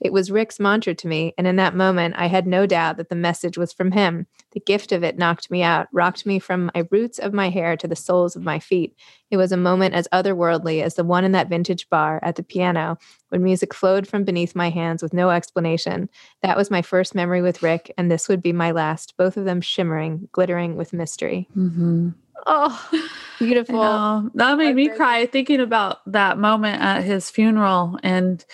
It 0.00 0.12
was 0.12 0.32
Rick's 0.32 0.58
mantra 0.58 0.94
to 0.94 1.08
me, 1.08 1.32
and 1.38 1.46
in 1.46 1.56
that 1.56 1.76
moment, 1.76 2.16
I 2.18 2.26
had 2.26 2.46
no 2.46 2.66
doubt 2.66 2.96
that 2.96 3.08
the 3.08 3.14
message 3.14 3.56
was 3.56 3.72
from 3.72 3.92
him. 3.92 4.26
The 4.54 4.60
gift 4.60 4.92
of 4.92 5.02
it 5.02 5.18
knocked 5.18 5.50
me 5.50 5.62
out, 5.62 5.88
rocked 5.92 6.24
me 6.24 6.38
from 6.38 6.70
my 6.74 6.84
roots 6.90 7.18
of 7.18 7.34
my 7.34 7.50
hair 7.50 7.76
to 7.76 7.88
the 7.88 7.96
soles 7.96 8.36
of 8.36 8.44
my 8.44 8.60
feet. 8.60 8.96
It 9.30 9.36
was 9.36 9.50
a 9.50 9.56
moment 9.56 9.94
as 9.94 10.08
otherworldly 10.12 10.82
as 10.82 10.94
the 10.94 11.04
one 11.04 11.24
in 11.24 11.32
that 11.32 11.48
vintage 11.48 11.90
bar 11.90 12.20
at 12.22 12.36
the 12.36 12.44
piano 12.44 12.96
when 13.30 13.42
music 13.42 13.74
flowed 13.74 14.06
from 14.06 14.22
beneath 14.22 14.54
my 14.54 14.70
hands 14.70 15.02
with 15.02 15.12
no 15.12 15.30
explanation. 15.30 16.08
That 16.42 16.56
was 16.56 16.70
my 16.70 16.82
first 16.82 17.16
memory 17.16 17.42
with 17.42 17.62
Rick, 17.62 17.92
and 17.98 18.10
this 18.10 18.28
would 18.28 18.42
be 18.42 18.52
my 18.52 18.70
last, 18.70 19.16
both 19.16 19.36
of 19.36 19.44
them 19.44 19.60
shimmering, 19.60 20.28
glittering 20.30 20.76
with 20.76 20.92
mystery. 20.92 21.48
Mm-hmm. 21.56 22.10
Oh, 22.46 23.08
beautiful. 23.38 24.30
That 24.34 24.58
made 24.58 24.76
me 24.76 24.88
cry 24.88 25.26
thinking 25.26 25.60
about 25.60 26.00
that 26.12 26.38
moment 26.38 26.80
at 26.80 27.02
his 27.02 27.28
funeral. 27.30 27.98
And 28.02 28.44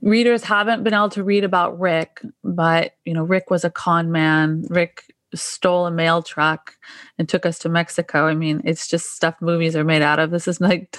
readers 0.00 0.42
haven't 0.42 0.84
been 0.84 0.94
able 0.94 1.10
to 1.10 1.22
read 1.22 1.44
about 1.44 1.78
Rick, 1.78 2.22
but 2.42 2.94
you 3.04 3.14
know, 3.14 3.22
Rick 3.22 3.50
was 3.50 3.64
a 3.64 3.70
con 3.70 4.10
man. 4.10 4.64
Rick 4.68 5.04
stole 5.36 5.86
a 5.86 5.90
mail 5.90 6.22
truck 6.22 6.74
and 7.18 7.28
took 7.28 7.46
us 7.46 7.58
to 7.60 7.68
Mexico. 7.68 8.26
I 8.26 8.34
mean, 8.34 8.62
it's 8.64 8.88
just 8.88 9.14
stuff 9.14 9.34
movies 9.40 9.76
are 9.76 9.84
made 9.84 10.02
out 10.02 10.18
of. 10.18 10.30
This 10.30 10.48
is 10.48 10.60
like 10.60 10.96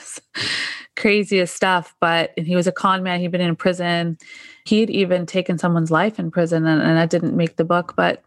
craziest 0.95 1.55
stuff. 1.55 1.95
But 1.99 2.31
he 2.37 2.55
was 2.55 2.67
a 2.67 2.71
con 2.71 3.03
man. 3.03 3.19
He'd 3.19 3.31
been 3.31 3.41
in 3.41 3.55
prison. 3.55 4.17
He'd 4.65 4.89
even 4.89 5.25
taken 5.25 5.57
someone's 5.57 5.91
life 5.91 6.19
in 6.19 6.31
prison, 6.31 6.65
and, 6.65 6.81
and 6.81 6.99
I 6.99 7.05
didn't 7.05 7.37
make 7.37 7.55
the 7.55 7.63
book, 7.63 7.93
but 7.95 8.23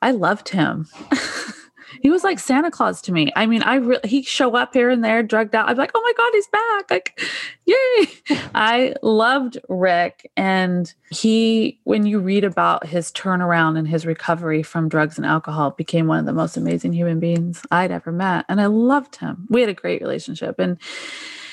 I 0.00 0.10
loved 0.10 0.48
him. 0.48 0.88
he 2.00 2.10
was 2.10 2.24
like 2.24 2.38
Santa 2.38 2.70
Claus 2.70 3.02
to 3.02 3.12
me. 3.12 3.32
I 3.36 3.46
mean, 3.46 3.62
I 3.62 3.76
really 3.76 4.00
he 4.04 4.22
show 4.22 4.56
up 4.56 4.74
here 4.74 4.90
and 4.90 5.04
there, 5.04 5.22
drugged 5.22 5.54
out. 5.54 5.68
I'm 5.68 5.76
like, 5.76 5.90
oh 5.94 6.00
my 6.02 6.12
god, 6.16 6.30
he's 6.32 6.48
back! 6.48 6.90
Like, 6.90 7.20
yay! 7.66 8.38
I 8.54 8.94
loved 9.02 9.58
Rick, 9.68 10.30
and 10.36 10.92
he, 11.10 11.80
when 11.84 12.06
you 12.06 12.18
read 12.18 12.44
about 12.44 12.86
his 12.86 13.10
turnaround 13.12 13.78
and 13.78 13.86
his 13.86 14.06
recovery 14.06 14.62
from 14.62 14.88
drugs 14.88 15.16
and 15.18 15.26
alcohol, 15.26 15.70
became 15.72 16.06
one 16.06 16.18
of 16.18 16.26
the 16.26 16.32
most 16.32 16.56
amazing 16.56 16.92
human 16.92 17.20
beings 17.20 17.62
I'd 17.70 17.90
ever 17.90 18.12
met, 18.12 18.44
and 18.48 18.60
I 18.60 18.66
loved 18.66 19.16
him. 19.16 19.46
We 19.50 19.60
had 19.60 19.70
a 19.70 19.74
great 19.74 20.00
relationship, 20.00 20.58
and 20.58 20.78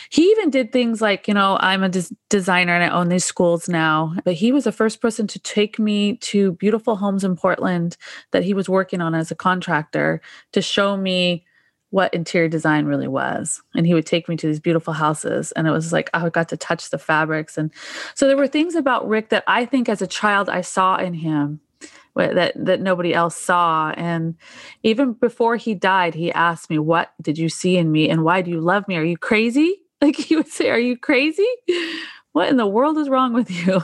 he 0.10 0.24
even 0.24 0.50
did 0.50 0.72
things 0.72 1.02
like, 1.02 1.28
you 1.28 1.34
know, 1.36 1.58
I'm 1.62 1.84
a 1.84 1.90
des- 1.90 2.14
designer 2.30 2.74
and 2.74 2.84
I 2.84 2.90
own 2.90 3.10
these 3.10 3.26
schools 3.26 3.70
now, 3.70 4.16
but 4.26 4.34
he 4.34 4.52
was 4.52 4.64
the 4.64 4.72
first 4.72 5.02
person 5.02 5.28
to 5.28 5.40
take 5.40 5.78
me 5.78 6.18
to 6.18 6.54
beautiful 6.54 6.96
homes 6.96 7.24
in 7.24 7.36
Portland 7.36 7.96
that 8.32 8.44
he 8.44 8.56
was 8.56 8.68
working 8.68 9.02
on 9.02 9.14
as 9.14 9.30
a 9.30 9.36
contractor 9.36 10.20
to 10.54 10.62
show 10.62 10.98
me 10.98 11.46
what 11.92 12.14
interior 12.14 12.50
design 12.50 12.86
really 12.86 13.08
was. 13.08 13.62
And 13.76 13.86
he 13.86 13.94
would 13.94 14.06
take 14.06 14.28
me 14.28 14.36
to 14.38 14.48
these 14.48 14.60
beautiful 14.60 14.94
houses. 14.94 15.52
And 15.54 15.68
it 15.68 15.72
was 15.72 15.94
like, 15.94 16.10
oh, 16.14 16.26
I 16.26 16.30
got 16.30 16.50
to 16.50 16.58
touch 16.58 16.90
the 16.90 17.00
fabrics. 17.00 17.58
And 17.58 17.72
so 18.16 18.28
there 18.28 18.38
were 18.38 18.48
things 18.48 18.76
about 18.76 19.08
Rick 19.08 19.30
that 19.30 19.44
I 19.48 19.66
think 19.66 19.90
as 19.90 20.02
a 20.02 20.08
child 20.08 20.50
I 20.50 20.62
saw 20.62 20.98
in 20.98 21.14
him 21.14 21.62
that 22.16 22.54
that 22.56 22.82
nobody 22.82 23.14
else 23.14 23.36
saw 23.36 23.92
and 23.96 24.36
even 24.84 25.14
before 25.14 25.56
he 25.56 25.74
died 25.74 26.14
he 26.14 26.34
asked 26.34 26.70
me 26.70 26.78
what 26.78 27.14
did 27.22 27.38
you 27.38 27.48
see 27.48 27.78
in 27.78 27.92
me 27.92 28.10
and 28.10 28.26
why 28.26 28.42
do 28.42 28.52
you 28.52 28.60
love 28.60 28.86
me 28.90 28.98
are 28.98 29.04
you 29.06 29.18
crazy 29.18 29.82
Like 30.02 30.16
he 30.16 30.38
would 30.38 30.48
say, 30.48 30.70
Are 30.70 30.80
you 30.80 30.98
crazy? 30.98 31.48
What 32.32 32.50
in 32.50 32.58
the 32.58 32.68
world 32.68 32.98
is 32.98 33.10
wrong 33.10 33.34
with 33.34 33.52
you? 33.52 33.82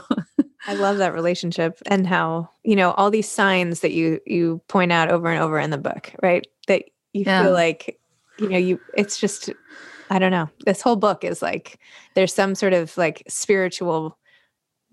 I 0.66 0.74
love 0.74 0.98
that 0.98 1.12
relationship 1.14 1.78
and 1.86 2.06
how, 2.06 2.48
you 2.64 2.74
know, 2.74 2.92
all 2.92 3.10
these 3.10 3.28
signs 3.28 3.80
that 3.80 3.92
you 3.92 4.20
you 4.26 4.62
point 4.68 4.92
out 4.92 5.10
over 5.10 5.28
and 5.28 5.42
over 5.42 5.58
in 5.58 5.70
the 5.70 5.78
book, 5.78 6.12
right? 6.22 6.46
That 6.68 6.84
you 7.12 7.24
yeah. 7.26 7.42
feel 7.42 7.52
like, 7.52 8.00
you 8.38 8.48
know, 8.48 8.58
you 8.58 8.80
it's 8.96 9.18
just 9.18 9.50
I 10.10 10.18
don't 10.18 10.30
know. 10.30 10.48
This 10.64 10.80
whole 10.80 10.96
book 10.96 11.24
is 11.24 11.42
like 11.42 11.78
there's 12.14 12.32
some 12.32 12.54
sort 12.54 12.72
of 12.72 12.96
like 12.96 13.22
spiritual 13.28 14.18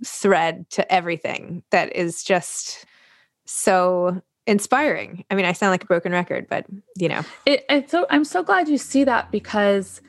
thread 0.05 0.69
to 0.71 0.91
everything 0.91 1.63
that 1.71 1.95
is 1.95 2.23
just 2.23 2.85
so 3.45 4.21
inspiring. 4.45 5.25
I 5.31 5.35
mean, 5.35 5.45
I 5.45 5.53
sound 5.53 5.71
like 5.71 5.83
a 5.83 5.87
broken 5.87 6.11
record, 6.11 6.47
but 6.49 6.65
you 6.97 7.09
know. 7.09 7.21
It, 7.45 7.65
it's 7.69 7.91
so 7.91 8.05
I'm 8.09 8.25
so 8.25 8.43
glad 8.43 8.67
you 8.67 8.77
see 8.77 9.03
that 9.03 9.31
because 9.31 10.01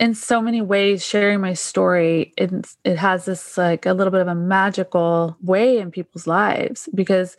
in 0.00 0.14
so 0.14 0.40
many 0.40 0.62
ways 0.62 1.04
sharing 1.04 1.40
my 1.40 1.54
story 1.54 2.32
it, 2.36 2.52
it 2.84 2.96
has 2.96 3.24
this 3.24 3.56
like 3.56 3.86
a 3.86 3.92
little 3.92 4.10
bit 4.10 4.20
of 4.20 4.28
a 4.28 4.34
magical 4.34 5.36
way 5.42 5.78
in 5.78 5.90
people's 5.90 6.26
lives 6.26 6.88
because 6.94 7.36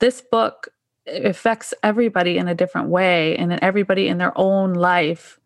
this 0.00 0.20
book 0.20 0.68
affects 1.06 1.74
everybody 1.82 2.38
in 2.38 2.48
a 2.48 2.54
different 2.54 2.88
way 2.88 3.36
and 3.36 3.52
everybody 3.62 4.08
in 4.08 4.18
their 4.18 4.36
own 4.36 4.74
life. 4.74 5.38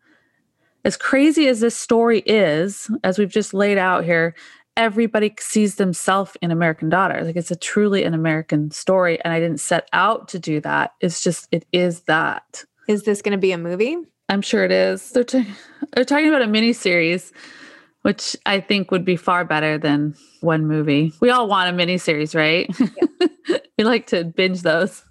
As 0.83 0.97
crazy 0.97 1.47
as 1.47 1.59
this 1.59 1.75
story 1.75 2.19
is 2.19 2.89
as 3.03 3.17
we've 3.17 3.29
just 3.29 3.53
laid 3.53 3.77
out 3.77 4.03
here 4.03 4.35
everybody 4.77 5.33
sees 5.39 5.75
themselves 5.75 6.35
in 6.41 6.51
american 6.51 6.89
daughter. 6.89 7.23
Like 7.23 7.37
it's 7.37 7.51
a 7.51 7.55
truly 7.55 8.03
an 8.03 8.13
american 8.13 8.71
story 8.71 9.21
and 9.23 9.33
i 9.33 9.39
didn't 9.39 9.59
set 9.59 9.87
out 9.93 10.27
to 10.29 10.39
do 10.39 10.59
that. 10.61 10.93
It's 10.99 11.21
just 11.21 11.47
it 11.51 11.65
is 11.71 12.01
that. 12.01 12.65
Is 12.87 13.03
this 13.03 13.21
going 13.21 13.31
to 13.31 13.37
be 13.37 13.51
a 13.51 13.57
movie 13.57 13.97
I'm 14.29 14.41
sure 14.41 14.63
it 14.63 14.71
is. 14.71 15.11
They're 15.11 15.23
t- 15.23 15.47
they're 15.93 16.05
talking 16.05 16.27
about 16.27 16.41
a 16.41 16.47
mini 16.47 16.73
series, 16.73 17.31
which 18.01 18.35
I 18.45 18.59
think 18.59 18.91
would 18.91 19.05
be 19.05 19.15
far 19.15 19.45
better 19.45 19.77
than 19.77 20.15
one 20.41 20.65
movie. 20.65 21.13
We 21.21 21.29
all 21.29 21.47
want 21.47 21.69
a 21.69 21.73
mini 21.73 21.97
series, 21.97 22.33
right? 22.33 22.69
Yeah. 22.79 23.57
we 23.77 23.83
like 23.83 24.07
to 24.07 24.23
binge 24.23 24.61
those. 24.61 25.03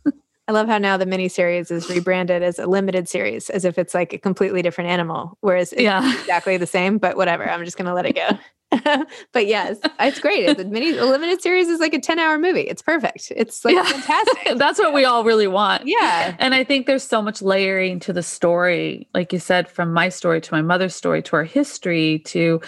I 0.47 0.53
love 0.53 0.69
how 0.69 0.79
now 0.79 0.97
the 0.97 1.07
mini 1.07 1.29
series 1.29 1.71
is 1.71 1.89
rebranded 1.89 2.43
as 2.43 2.59
a 2.59 2.67
limited 2.67 3.09
series, 3.09 3.49
as 3.49 3.65
if 3.65 3.79
it's 3.79 3.95
like 3.95 4.13
a 4.13 4.19
completely 4.19 4.61
different 4.61 4.91
animal, 4.91 5.39
whereas 5.41 5.73
it's 5.73 5.83
yeah. 5.83 6.13
exactly 6.21 6.57
the 6.59 6.67
same. 6.67 6.99
But 6.99 7.17
whatever, 7.17 7.49
I'm 7.49 7.65
just 7.65 7.79
going 7.79 7.87
to 7.87 7.95
let 7.95 8.07
it 8.07 8.15
go. 8.15 8.29
but 9.33 9.47
yes, 9.47 9.79
it's 10.01 10.19
great. 10.21 10.57
The 10.57 10.65
mini 10.65 10.93
the 10.93 11.07
limited 11.07 11.43
series 11.43 11.69
is 11.69 11.81
like 11.81 11.95
a 11.95 12.01
10 12.01 12.19
hour 12.19 12.39
movie. 12.39 12.63
It's 12.63 12.83
perfect. 12.83 13.33
It's 13.35 13.65
like 13.65 13.75
yeah. 13.75 13.85
fantastic. 13.85 14.55
That's 14.59 14.79
what 14.79 14.93
we 14.93 15.05
all 15.05 15.25
really 15.25 15.47
want. 15.47 15.87
Yeah. 15.87 16.37
And 16.39 16.55
I 16.55 16.65
think 16.65 16.87
there's 16.87 17.05
so 17.05 17.23
much 17.23 17.43
layering 17.43 18.01
to 18.01 18.13
the 18.13 18.23
story. 18.23 19.09
Like 19.15 19.33
you 19.33 19.39
said, 19.39 19.69
from 19.69 19.93
my 19.93 20.09
story 20.09 20.41
to 20.41 20.55
my 20.55 20.63
mother's 20.63 20.95
story 20.95 21.23
to 21.23 21.37
our 21.37 21.45
history 21.45 22.21
to 22.27 22.61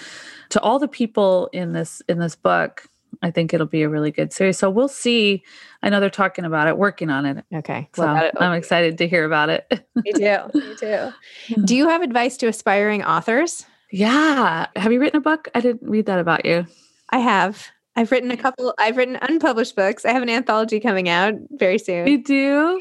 to 0.50 0.60
all 0.60 0.78
the 0.78 0.88
people 0.88 1.48
in 1.52 1.72
this 1.72 2.02
in 2.08 2.18
this 2.18 2.36
book. 2.36 2.84
I 3.22 3.30
think 3.30 3.54
it'll 3.54 3.66
be 3.66 3.82
a 3.82 3.88
really 3.88 4.10
good 4.10 4.32
series. 4.32 4.58
So 4.58 4.68
we'll 4.68 4.88
see. 4.88 5.42
I 5.82 5.88
know 5.88 6.00
they're 6.00 6.10
talking 6.10 6.44
about 6.44 6.68
it, 6.68 6.76
working 6.76 7.08
on 7.08 7.24
it. 7.24 7.44
Okay. 7.54 7.88
So 7.94 8.04
I'm 8.04 8.52
excited 8.52 8.98
to 8.98 9.08
hear 9.08 9.24
about 9.24 9.48
it. 9.48 9.88
Me 9.94 10.12
too. 10.12 10.38
Me 10.52 10.76
too. 10.76 11.12
Do 11.64 11.74
you 11.76 11.88
have 11.88 12.02
advice 12.02 12.36
to 12.38 12.46
aspiring 12.46 13.02
authors? 13.02 13.64
Yeah. 13.90 14.66
Have 14.76 14.92
you 14.92 15.00
written 15.00 15.18
a 15.18 15.22
book? 15.22 15.48
I 15.54 15.60
didn't 15.60 15.88
read 15.88 16.06
that 16.06 16.18
about 16.18 16.44
you. 16.44 16.66
I 17.10 17.18
have. 17.18 17.68
I've 17.98 18.12
written 18.12 18.30
a 18.30 18.36
couple, 18.36 18.74
I've 18.78 18.98
written 18.98 19.18
unpublished 19.22 19.74
books. 19.74 20.04
I 20.04 20.12
have 20.12 20.22
an 20.22 20.28
anthology 20.28 20.80
coming 20.80 21.08
out 21.08 21.34
very 21.52 21.78
soon. 21.78 22.06
You 22.06 22.22
do? 22.22 22.78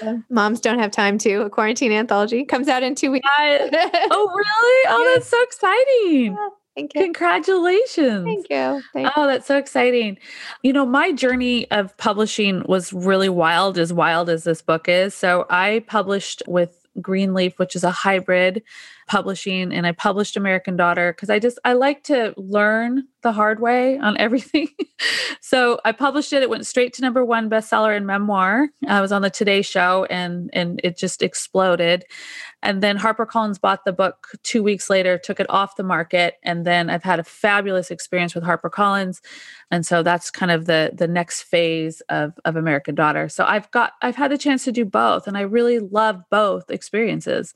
Yeah. 0.00 0.18
Moms 0.30 0.60
Don't 0.60 0.78
Have 0.78 0.92
Time 0.92 1.18
to, 1.18 1.42
a 1.42 1.50
quarantine 1.50 1.90
anthology. 1.90 2.44
Comes 2.44 2.68
out 2.68 2.84
in 2.84 2.94
two 2.94 3.10
weeks. 3.10 3.28
I, 3.38 3.68
oh, 4.10 4.32
really? 4.32 4.88
Oh, 4.88 5.04
yeah. 5.04 5.14
that's 5.14 5.28
so 5.28 5.42
exciting. 5.42 6.32
Yeah. 6.32 6.48
Thank 6.76 6.94
you. 6.94 7.02
Congratulations. 7.02 8.24
Thank 8.24 8.46
you. 8.48 8.82
Thank 8.94 9.10
oh, 9.16 9.26
that's 9.26 9.46
so 9.46 9.58
exciting. 9.58 10.16
You 10.62 10.72
know, 10.72 10.86
my 10.86 11.12
journey 11.12 11.70
of 11.70 11.94
publishing 11.98 12.62
was 12.66 12.92
really 12.92 13.28
wild, 13.28 13.78
as 13.78 13.92
wild 13.92 14.30
as 14.30 14.44
this 14.44 14.62
book 14.62 14.88
is. 14.88 15.12
So 15.12 15.44
I 15.50 15.84
published 15.86 16.42
with 16.46 16.86
Greenleaf, 17.00 17.58
which 17.58 17.76
is 17.76 17.84
a 17.84 17.90
hybrid 17.90 18.62
publishing 19.08 19.72
and 19.72 19.86
I 19.86 19.92
published 19.92 20.36
American 20.36 20.76
Daughter 20.76 21.12
because 21.12 21.30
I 21.30 21.38
just 21.38 21.58
I 21.64 21.72
like 21.74 22.04
to 22.04 22.34
learn 22.36 23.04
the 23.22 23.32
hard 23.32 23.60
way 23.60 23.98
on 23.98 24.16
everything. 24.18 24.68
so 25.40 25.80
I 25.84 25.92
published 25.92 26.32
it. 26.32 26.42
It 26.42 26.50
went 26.50 26.66
straight 26.66 26.92
to 26.94 27.02
number 27.02 27.24
one 27.24 27.48
bestseller 27.48 27.96
in 27.96 28.06
memoir. 28.06 28.68
I 28.86 29.00
was 29.00 29.12
on 29.12 29.22
the 29.22 29.30
Today 29.30 29.62
Show 29.62 30.06
and 30.10 30.50
and 30.52 30.80
it 30.84 30.96
just 30.96 31.22
exploded. 31.22 32.04
And 32.64 32.80
then 32.80 32.96
HarperCollins 32.96 33.60
bought 33.60 33.84
the 33.84 33.92
book 33.92 34.28
two 34.44 34.62
weeks 34.62 34.88
later, 34.88 35.18
took 35.18 35.40
it 35.40 35.50
off 35.50 35.74
the 35.74 35.82
market, 35.82 36.34
and 36.44 36.64
then 36.64 36.90
I've 36.90 37.02
had 37.02 37.18
a 37.18 37.24
fabulous 37.24 37.90
experience 37.90 38.36
with 38.36 38.44
HarperCollins, 38.44 39.20
and 39.72 39.84
so 39.84 40.04
that's 40.04 40.30
kind 40.30 40.52
of 40.52 40.66
the 40.66 40.92
the 40.94 41.08
next 41.08 41.42
phase 41.42 42.02
of 42.08 42.38
of 42.44 42.54
American 42.54 42.94
Daughter. 42.94 43.28
So 43.28 43.44
I've 43.44 43.68
got 43.72 43.94
I've 44.00 44.14
had 44.14 44.30
the 44.30 44.38
chance 44.38 44.64
to 44.64 44.72
do 44.72 44.84
both, 44.84 45.26
and 45.26 45.36
I 45.36 45.40
really 45.40 45.80
love 45.80 46.22
both 46.30 46.70
experiences. 46.70 47.52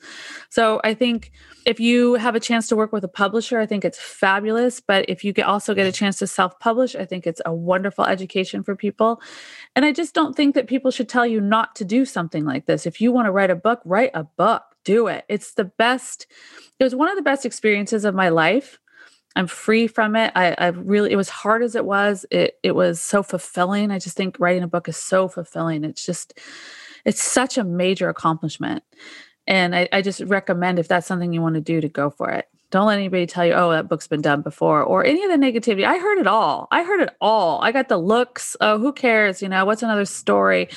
So 0.51 0.81
I 0.83 0.95
think 0.95 1.31
if 1.67 1.79
you 1.79 2.15
have 2.15 2.35
a 2.35 2.41
chance 2.41 2.69
to 2.69 2.77
work 2.77 2.93
with 2.93 3.05
a 3.05 3.09
publisher, 3.09 3.61
I 3.61 3.67
think 3.67 3.85
it's 3.85 3.99
fabulous. 3.99 4.81
But 4.81 5.09
if 5.09 5.23
you 5.25 5.33
get 5.33 5.47
also 5.57 5.75
get 5.75 5.87
a 5.87 5.93
chance 5.93 6.19
to 6.19 6.27
self 6.27 6.61
publish, 6.61 6.95
I 6.95 7.07
think 7.07 7.27
it's 7.27 7.41
a 7.47 7.55
wonderful 7.55 8.05
education 8.05 8.63
for 8.63 8.77
people. 8.77 9.23
And 9.75 9.87
I 9.87 9.93
just 9.93 10.15
don't 10.15 10.37
think 10.37 10.55
that 10.55 10.67
people 10.67 10.91
should 10.91 11.09
tell 11.09 11.27
you 11.27 11.41
not 11.41 11.75
to 11.77 11.85
do 11.85 12.05
something 12.05 12.45
like 12.45 12.67
this. 12.67 12.85
If 12.85 13.01
you 13.01 13.11
want 13.11 13.25
to 13.25 13.33
write 13.33 13.49
a 13.49 13.57
book, 13.57 13.81
write 13.87 14.11
a 14.13 14.25
book, 14.25 14.63
do 14.85 15.07
it. 15.07 15.25
It's 15.31 15.55
the 15.55 15.65
best, 15.65 16.27
it 16.79 16.85
was 16.85 16.95
one 16.95 17.09
of 17.09 17.17
the 17.17 17.23
best 17.23 17.47
experiences 17.47 18.05
of 18.05 18.15
my 18.15 18.29
life. 18.29 18.79
I'm 19.35 19.47
free 19.47 19.87
from 19.87 20.15
it. 20.15 20.31
I, 20.35 20.55
I 20.59 20.67
really, 20.69 21.11
it 21.11 21.17
was 21.17 21.31
hard 21.31 21.63
as 21.63 21.75
it 21.75 21.87
was. 21.87 22.27
It, 22.31 22.59
it 22.63 22.73
was 22.73 23.01
so 23.01 23.23
fulfilling. 23.23 23.91
I 23.91 23.99
just 23.99 24.17
think 24.17 24.39
writing 24.39 24.63
a 24.63 24.69
book 24.69 24.91
is 24.91 24.99
so 24.99 25.27
fulfilling. 25.27 25.85
It's 25.85 26.05
just, 26.05 26.39
it's 27.07 27.23
such 27.23 27.57
a 27.57 27.65
major 27.65 28.11
accomplishment. 28.11 28.85
And 29.47 29.75
I, 29.75 29.89
I 29.91 30.03
just 30.03 30.21
recommend 30.21 30.79
if 30.79 30.89
that's 30.89 31.07
something 31.07 31.33
you 31.33 31.41
want 31.41 31.55
to 31.55 31.63
do 31.63 31.81
to 31.81 31.89
go 31.89 32.11
for 32.11 32.31
it. 32.31 32.47
Don't 32.71 32.87
let 32.87 32.99
anybody 32.99 33.27
tell 33.27 33.47
you, 33.47 33.53
oh, 33.53 33.71
that 33.71 33.89
book's 33.89 34.09
been 34.09 34.23
done 34.23 34.43
before, 34.43 34.83
or 34.83 35.05
any 35.05 35.23
of 35.25 35.31
the 35.31 35.37
negativity. 35.37 35.85
I 35.85 35.99
heard 35.99 36.19
it 36.19 36.27
all. 36.27 36.69
I 36.71 36.83
heard 36.83 37.01
it 37.01 37.11
all. 37.21 37.61
I 37.63 37.73
got 37.73 37.89
the 37.89 37.99
looks. 37.99 38.57
Oh, 38.61 38.79
who 38.79 38.93
cares? 38.93 39.41
You 39.43 39.49
know, 39.49 39.65
what's 39.65 39.83
another 39.83 40.05
story? 40.05 40.69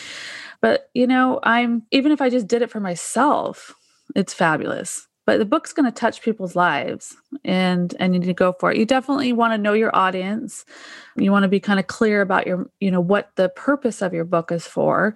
But, 0.62 0.90
you 0.94 1.08
know, 1.08 1.40
I'm, 1.44 1.84
even 1.92 2.12
if 2.12 2.22
I 2.22 2.30
just 2.30 2.48
did 2.48 2.62
it 2.62 2.70
for 2.70 2.80
myself, 2.80 3.74
it's 4.16 4.34
fabulous 4.34 5.08
but 5.30 5.38
the 5.38 5.46
book's 5.46 5.74
going 5.74 5.86
to 5.86 5.92
touch 5.92 6.24
people's 6.24 6.56
lives 6.56 7.16
and 7.46 7.96
and 8.00 8.16
you 8.16 8.20
need 8.20 8.26
to 8.26 8.34
go 8.34 8.52
for 8.60 8.72
it 8.72 8.78
you 8.78 8.86
definitely 8.86 9.32
want 9.32 9.54
to 9.54 9.60
know 9.60 9.74
your 9.74 9.96
audience 9.96 10.66
you 11.18 11.32
want 11.32 11.44
to 11.44 11.48
be 11.48 11.60
kind 11.60 11.80
of 11.80 11.86
clear 11.86 12.22
about 12.22 12.48
your 12.48 12.68
you 12.80 12.90
know 12.90 13.00
what 13.00 13.30
the 13.36 13.48
purpose 13.50 14.02
of 14.02 14.12
your 14.12 14.26
book 14.26 14.52
is 14.52 14.66
for 14.66 15.14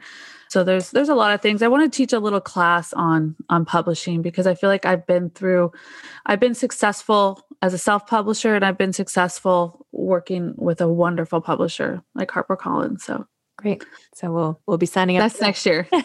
so 0.54 0.64
there's 0.64 0.92
there's 0.92 1.10
a 1.10 1.16
lot 1.16 1.34
of 1.34 1.42
things 1.42 1.64
i 1.64 1.68
want 1.68 1.84
to 1.84 1.98
teach 1.98 2.14
a 2.14 2.20
little 2.20 2.40
class 2.40 2.94
on 2.94 3.36
on 3.50 3.66
publishing 3.66 4.22
because 4.22 4.46
i 4.46 4.54
feel 4.54 4.70
like 4.70 4.86
i've 4.86 5.06
been 5.08 5.32
through 5.32 5.72
i've 6.28 6.40
been 6.40 6.54
successful 6.54 7.42
as 7.64 7.74
a 7.74 7.78
self-publisher 7.78 8.54
and 8.54 8.64
i've 8.64 8.78
been 8.78 8.94
successful 8.94 9.88
working 9.92 10.54
with 10.56 10.80
a 10.80 10.88
wonderful 10.88 11.42
publisher 11.42 12.04
like 12.14 12.30
harpercollins 12.30 13.02
so 13.02 13.26
great 13.58 13.84
so 14.14 14.32
we'll 14.32 14.62
we'll 14.68 14.78
be 14.78 14.86
signing 14.86 15.18
up 15.18 15.24
that's 15.24 15.42
next 15.42 15.66
year 15.66 15.88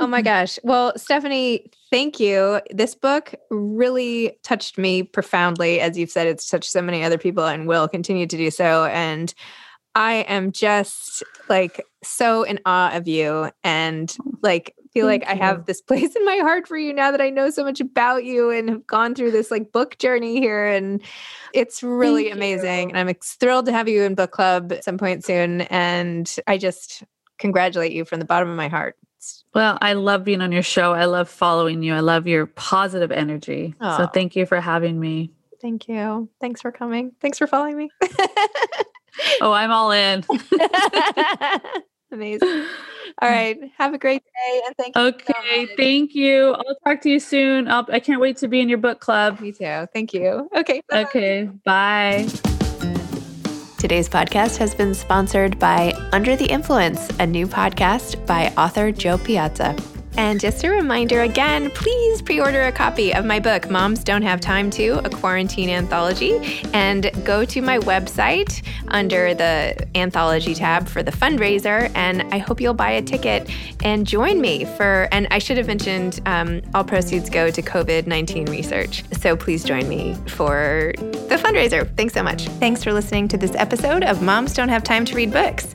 oh 0.00 0.06
my 0.08 0.22
gosh. 0.22 0.58
Well, 0.62 0.92
Stephanie, 0.96 1.70
thank 1.90 2.20
you. 2.20 2.60
This 2.70 2.94
book 2.94 3.34
really 3.50 4.38
touched 4.42 4.78
me 4.78 5.02
profoundly. 5.02 5.80
As 5.80 5.98
you've 5.98 6.10
said, 6.10 6.26
it's 6.26 6.48
touched 6.48 6.70
so 6.70 6.82
many 6.82 7.02
other 7.02 7.18
people 7.18 7.44
and 7.44 7.66
will 7.66 7.88
continue 7.88 8.26
to 8.26 8.36
do 8.36 8.50
so. 8.50 8.84
And 8.86 9.34
I 9.94 10.14
am 10.28 10.52
just 10.52 11.22
like 11.48 11.84
so 12.02 12.42
in 12.42 12.60
awe 12.66 12.94
of 12.94 13.06
you 13.06 13.50
and 13.62 14.14
oh, 14.20 14.32
like 14.42 14.74
feel 14.94 15.08
Thank 15.08 15.24
like 15.24 15.36
you. 15.36 15.42
I 15.42 15.46
have 15.46 15.66
this 15.66 15.80
place 15.82 16.14
in 16.14 16.24
my 16.24 16.38
heart 16.38 16.66
for 16.66 16.76
you 16.76 16.92
now 16.92 17.10
that 17.10 17.20
I 17.20 17.30
know 17.30 17.50
so 17.50 17.64
much 17.64 17.80
about 17.80 18.24
you 18.24 18.50
and 18.50 18.68
have 18.68 18.86
gone 18.86 19.14
through 19.14 19.32
this 19.32 19.50
like 19.50 19.72
book 19.72 19.98
journey 19.98 20.40
here. 20.40 20.66
And 20.66 21.02
it's 21.52 21.82
really 21.82 22.24
Thank 22.24 22.36
amazing. 22.36 22.90
You. 22.90 22.96
And 22.96 23.10
I'm 23.10 23.14
thrilled 23.22 23.66
to 23.66 23.72
have 23.72 23.88
you 23.88 24.02
in 24.02 24.14
book 24.14 24.30
club 24.30 24.72
at 24.72 24.84
some 24.84 24.96
point 24.96 25.24
soon. 25.24 25.62
And 25.62 26.34
I 26.46 26.58
just 26.58 27.02
congratulate 27.38 27.92
you 27.92 28.04
from 28.04 28.20
the 28.20 28.24
bottom 28.24 28.48
of 28.48 28.56
my 28.56 28.68
heart. 28.68 28.96
Well, 29.54 29.78
I 29.80 29.94
love 29.94 30.24
being 30.24 30.42
on 30.42 30.52
your 30.52 30.62
show. 30.62 30.92
I 30.92 31.06
love 31.06 31.28
following 31.28 31.82
you. 31.82 31.94
I 31.94 32.00
love 32.00 32.26
your 32.26 32.46
positive 32.46 33.10
energy. 33.10 33.74
Oh. 33.80 33.96
So 33.98 34.06
thank 34.06 34.36
you 34.36 34.44
for 34.44 34.60
having 34.60 35.00
me. 35.00 35.30
Thank 35.62 35.88
you. 35.88 36.28
Thanks 36.40 36.60
for 36.60 36.70
coming. 36.70 37.12
Thanks 37.20 37.38
for 37.38 37.46
following 37.46 37.76
me. 37.76 37.90
oh, 39.40 39.52
I'm 39.52 39.70
all 39.70 39.90
in. 39.90 40.24
Amazing. 42.12 42.66
All 43.20 43.28
right. 43.28 43.58
Have 43.76 43.92
a 43.92 43.98
great 43.98 44.22
day 44.22 44.62
and 44.66 44.76
thank 44.76 44.96
you. 44.96 45.02
Okay. 45.02 45.66
So 45.66 45.74
thank 45.76 46.14
you. 46.14 46.52
I'll 46.54 46.76
talk 46.86 47.02
to 47.02 47.10
you 47.10 47.20
soon. 47.20 47.68
I'll, 47.68 47.86
I 47.90 48.00
can't 48.00 48.20
wait 48.20 48.36
to 48.38 48.48
be 48.48 48.60
in 48.60 48.68
your 48.68 48.78
book 48.78 49.00
club. 49.00 49.40
Me 49.40 49.52
too. 49.52 49.86
Thank 49.92 50.14
you. 50.14 50.48
Okay. 50.56 50.80
Bye. 50.88 51.02
Okay. 51.02 51.50
Bye. 51.64 52.28
Today's 53.78 54.08
podcast 54.08 54.56
has 54.56 54.74
been 54.74 54.94
sponsored 54.94 55.58
by 55.58 55.92
Under 56.12 56.36
the 56.36 56.46
Influence, 56.46 57.10
a 57.18 57.26
new 57.26 57.46
podcast 57.46 58.24
by 58.26 58.50
author 58.56 58.90
Jo 58.90 59.18
Piazza. 59.18 59.76
And 60.16 60.40
just 60.40 60.62
a 60.64 60.70
reminder 60.70 61.22
again, 61.22 61.70
please 61.70 62.22
pre 62.22 62.40
order 62.40 62.62
a 62.62 62.72
copy 62.72 63.12
of 63.12 63.24
my 63.24 63.40
book, 63.40 63.68
Moms 63.68 64.04
Don't 64.04 64.22
Have 64.22 64.40
Time 64.40 64.70
to, 64.70 65.04
a 65.04 65.10
quarantine 65.10 65.68
anthology, 65.68 66.62
and 66.72 67.10
go 67.24 67.44
to 67.44 67.60
my 67.60 67.78
website 67.78 68.64
under 68.88 69.34
the 69.34 69.86
anthology 69.94 70.54
tab 70.54 70.88
for 70.88 71.02
the 71.02 71.10
fundraiser. 71.10 71.90
And 71.94 72.22
I 72.32 72.38
hope 72.38 72.60
you'll 72.60 72.74
buy 72.74 72.90
a 72.92 73.02
ticket 73.02 73.50
and 73.82 74.06
join 74.06 74.40
me 74.40 74.64
for, 74.64 75.08
and 75.10 75.26
I 75.30 75.38
should 75.38 75.56
have 75.56 75.66
mentioned 75.66 76.20
um, 76.26 76.62
all 76.74 76.84
proceeds 76.84 77.28
go 77.28 77.50
to 77.50 77.62
COVID 77.62 78.06
19 78.06 78.46
research. 78.46 79.04
So 79.12 79.36
please 79.36 79.64
join 79.64 79.88
me 79.88 80.14
for 80.28 80.92
the 80.96 81.36
fundraiser. 81.36 81.94
Thanks 81.96 82.14
so 82.14 82.22
much. 82.22 82.46
Thanks 82.60 82.84
for 82.84 82.92
listening 82.92 83.28
to 83.28 83.36
this 83.36 83.54
episode 83.56 84.04
of 84.04 84.22
Moms 84.22 84.54
Don't 84.54 84.68
Have 84.68 84.84
Time 84.84 85.04
to 85.06 85.16
Read 85.16 85.32
Books. 85.32 85.74